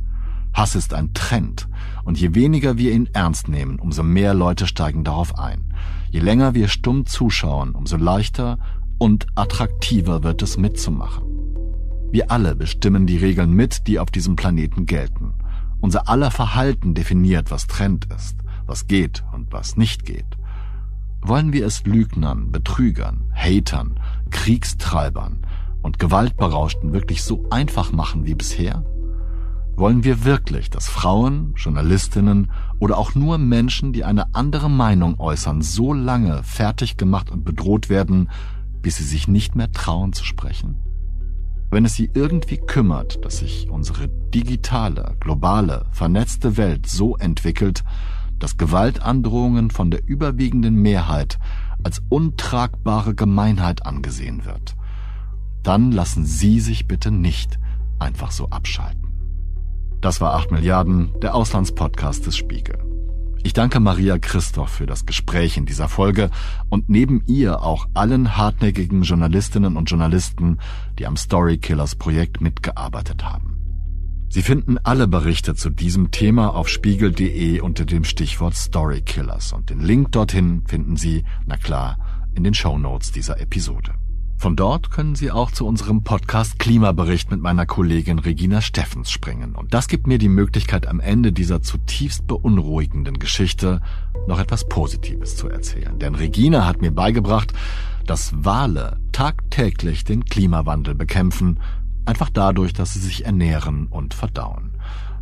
Hass 0.54 0.76
ist 0.76 0.94
ein 0.94 1.12
Trend, 1.14 1.68
und 2.04 2.18
je 2.18 2.34
weniger 2.34 2.78
wir 2.78 2.92
ihn 2.92 3.08
ernst 3.12 3.48
nehmen, 3.48 3.78
umso 3.80 4.04
mehr 4.04 4.34
Leute 4.34 4.66
steigen 4.68 5.02
darauf 5.02 5.36
ein. 5.36 5.74
Je 6.10 6.20
länger 6.20 6.54
wir 6.54 6.68
stumm 6.68 7.06
zuschauen, 7.06 7.74
umso 7.74 7.96
leichter 7.96 8.58
und 8.98 9.26
attraktiver 9.34 10.22
wird 10.22 10.42
es 10.42 10.56
mitzumachen. 10.56 11.24
Wir 12.12 12.30
alle 12.30 12.54
bestimmen 12.54 13.06
die 13.08 13.16
Regeln 13.16 13.52
mit, 13.52 13.88
die 13.88 13.98
auf 13.98 14.12
diesem 14.12 14.36
Planeten 14.36 14.86
gelten. 14.86 15.34
Unser 15.80 16.08
aller 16.08 16.30
Verhalten 16.30 16.94
definiert, 16.94 17.50
was 17.50 17.66
Trend 17.66 18.06
ist, 18.14 18.36
was 18.66 18.86
geht 18.86 19.24
und 19.32 19.52
was 19.52 19.76
nicht 19.76 20.04
geht. 20.04 20.38
Wollen 21.20 21.52
wir 21.52 21.66
es 21.66 21.84
Lügnern, 21.84 22.52
Betrügern, 22.52 23.32
Hatern, 23.34 23.98
Kriegstreibern 24.30 25.44
und 25.82 25.98
Gewaltberauschten 25.98 26.92
wirklich 26.92 27.24
so 27.24 27.44
einfach 27.50 27.90
machen 27.90 28.24
wie 28.24 28.34
bisher? 28.34 28.84
Wollen 29.76 30.04
wir 30.04 30.24
wirklich, 30.24 30.70
dass 30.70 30.88
Frauen, 30.88 31.52
Journalistinnen 31.56 32.52
oder 32.78 32.96
auch 32.96 33.16
nur 33.16 33.38
Menschen, 33.38 33.92
die 33.92 34.04
eine 34.04 34.32
andere 34.34 34.70
Meinung 34.70 35.18
äußern, 35.18 35.62
so 35.62 35.92
lange 35.92 36.44
fertig 36.44 36.96
gemacht 36.96 37.30
und 37.30 37.44
bedroht 37.44 37.88
werden, 37.88 38.30
bis 38.82 38.96
sie 38.96 39.04
sich 39.04 39.26
nicht 39.26 39.56
mehr 39.56 39.72
trauen 39.72 40.12
zu 40.12 40.24
sprechen? 40.24 40.76
Wenn 41.70 41.84
es 41.84 41.94
sie 41.94 42.08
irgendwie 42.14 42.58
kümmert, 42.58 43.24
dass 43.24 43.38
sich 43.38 43.68
unsere 43.68 44.08
digitale, 44.32 45.16
globale, 45.18 45.87
vernetzte 45.90 46.56
Welt 46.56 46.87
so 46.87 47.16
entwickelt, 47.16 47.82
dass 48.38 48.56
Gewaltandrohungen 48.56 49.70
von 49.70 49.90
der 49.90 50.06
überwiegenden 50.06 50.76
Mehrheit 50.76 51.40
als 51.82 52.00
untragbare 52.10 53.16
Gemeinheit 53.16 53.84
angesehen 53.84 54.44
wird, 54.44 54.76
dann 55.64 55.90
lassen 55.90 56.24
Sie 56.24 56.60
sich 56.60 56.87
bitte 56.87 57.10
nicht 57.10 57.58
einfach 57.98 58.30
so 58.30 58.50
abschalten. 58.50 59.03
Das 60.04 60.20
war 60.20 60.34
8 60.34 60.50
Milliarden, 60.50 61.18
der 61.22 61.34
Auslandspodcast 61.34 62.26
des 62.26 62.36
Spiegel. 62.36 62.76
Ich 63.42 63.54
danke 63.54 63.80
Maria 63.80 64.18
Christoph 64.18 64.68
für 64.68 64.84
das 64.84 65.06
Gespräch 65.06 65.56
in 65.56 65.64
dieser 65.64 65.88
Folge 65.88 66.30
und 66.68 66.90
neben 66.90 67.22
ihr 67.26 67.62
auch 67.62 67.86
allen 67.94 68.36
hartnäckigen 68.36 69.04
Journalistinnen 69.04 69.78
und 69.78 69.88
Journalisten, 69.88 70.58
die 70.98 71.06
am 71.06 71.16
Story 71.16 71.56
Killers 71.56 71.94
Projekt 71.94 72.42
mitgearbeitet 72.42 73.24
haben. 73.24 73.56
Sie 74.28 74.42
finden 74.42 74.76
alle 74.76 75.08
Berichte 75.08 75.54
zu 75.54 75.70
diesem 75.70 76.10
Thema 76.10 76.54
auf 76.54 76.68
spiegel.de 76.68 77.60
unter 77.62 77.86
dem 77.86 78.04
Stichwort 78.04 78.56
Story 78.56 79.00
Killers 79.00 79.54
und 79.54 79.70
den 79.70 79.80
Link 79.80 80.12
dorthin 80.12 80.64
finden 80.66 80.98
Sie, 80.98 81.24
na 81.46 81.56
klar, 81.56 81.96
in 82.34 82.44
den 82.44 82.52
Show 82.52 82.76
Notes 82.76 83.10
dieser 83.10 83.40
Episode. 83.40 83.94
Von 84.36 84.56
dort 84.56 84.90
können 84.90 85.14
Sie 85.14 85.30
auch 85.30 85.50
zu 85.50 85.66
unserem 85.66 86.02
Podcast 86.02 86.58
Klimabericht 86.58 87.30
mit 87.30 87.40
meiner 87.40 87.66
Kollegin 87.66 88.18
Regina 88.18 88.60
Steffens 88.60 89.10
springen. 89.10 89.54
Und 89.54 89.72
das 89.72 89.88
gibt 89.88 90.06
mir 90.06 90.18
die 90.18 90.28
Möglichkeit, 90.28 90.86
am 90.86 91.00
Ende 91.00 91.32
dieser 91.32 91.62
zutiefst 91.62 92.26
beunruhigenden 92.26 93.18
Geschichte 93.18 93.80
noch 94.28 94.38
etwas 94.38 94.68
Positives 94.68 95.36
zu 95.36 95.48
erzählen. 95.48 95.98
Denn 95.98 96.14
Regina 96.14 96.66
hat 96.66 96.80
mir 96.80 96.90
beigebracht, 96.90 97.52
dass 98.06 98.32
Wale 98.44 99.00
tagtäglich 99.12 100.04
den 100.04 100.24
Klimawandel 100.24 100.94
bekämpfen, 100.94 101.60
einfach 102.04 102.28
dadurch, 102.28 102.72
dass 102.74 102.92
sie 102.92 103.00
sich 103.00 103.24
ernähren 103.24 103.86
und 103.86 104.14
verdauen. 104.14 104.73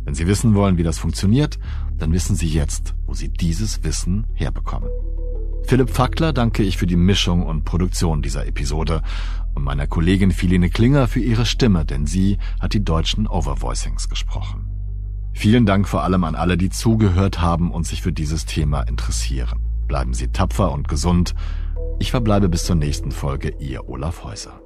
Wenn 0.05 0.15
Sie 0.15 0.27
wissen 0.27 0.55
wollen, 0.55 0.77
wie 0.77 0.83
das 0.83 0.97
funktioniert, 0.97 1.59
dann 1.97 2.11
wissen 2.11 2.35
Sie 2.35 2.47
jetzt, 2.47 2.95
wo 3.05 3.13
Sie 3.13 3.29
dieses 3.29 3.83
Wissen 3.83 4.25
herbekommen. 4.33 4.89
Philipp 5.65 5.89
Fackler 5.89 6.33
danke 6.33 6.63
ich 6.63 6.77
für 6.77 6.87
die 6.87 6.97
Mischung 6.97 7.45
und 7.45 7.63
Produktion 7.63 8.21
dieser 8.21 8.45
Episode 8.45 9.01
und 9.55 9.63
meiner 9.63 9.87
Kollegin 9.87 10.31
Philine 10.31 10.69
Klinger 10.69 11.07
für 11.07 11.21
ihre 11.21 11.45
Stimme, 11.45 11.85
denn 11.85 12.05
sie 12.05 12.37
hat 12.59 12.73
die 12.73 12.83
deutschen 12.83 13.27
Overvoicings 13.27 14.09
gesprochen. 14.09 14.69
Vielen 15.31 15.65
Dank 15.65 15.87
vor 15.87 16.03
allem 16.03 16.23
an 16.25 16.35
alle, 16.35 16.57
die 16.57 16.69
zugehört 16.69 17.41
haben 17.41 17.71
und 17.71 17.87
sich 17.87 18.01
für 18.01 18.13
dieses 18.13 18.45
Thema 18.45 18.81
interessieren. 18.81 19.59
Bleiben 19.87 20.13
Sie 20.13 20.27
tapfer 20.27 20.71
und 20.71 20.87
gesund. 20.87 21.33
Ich 21.99 22.11
verbleibe 22.11 22.49
bis 22.49 22.65
zur 22.65 22.75
nächsten 22.75 23.11
Folge, 23.11 23.55
Ihr 23.59 23.89
Olaf 23.89 24.23
Häuser. 24.23 24.62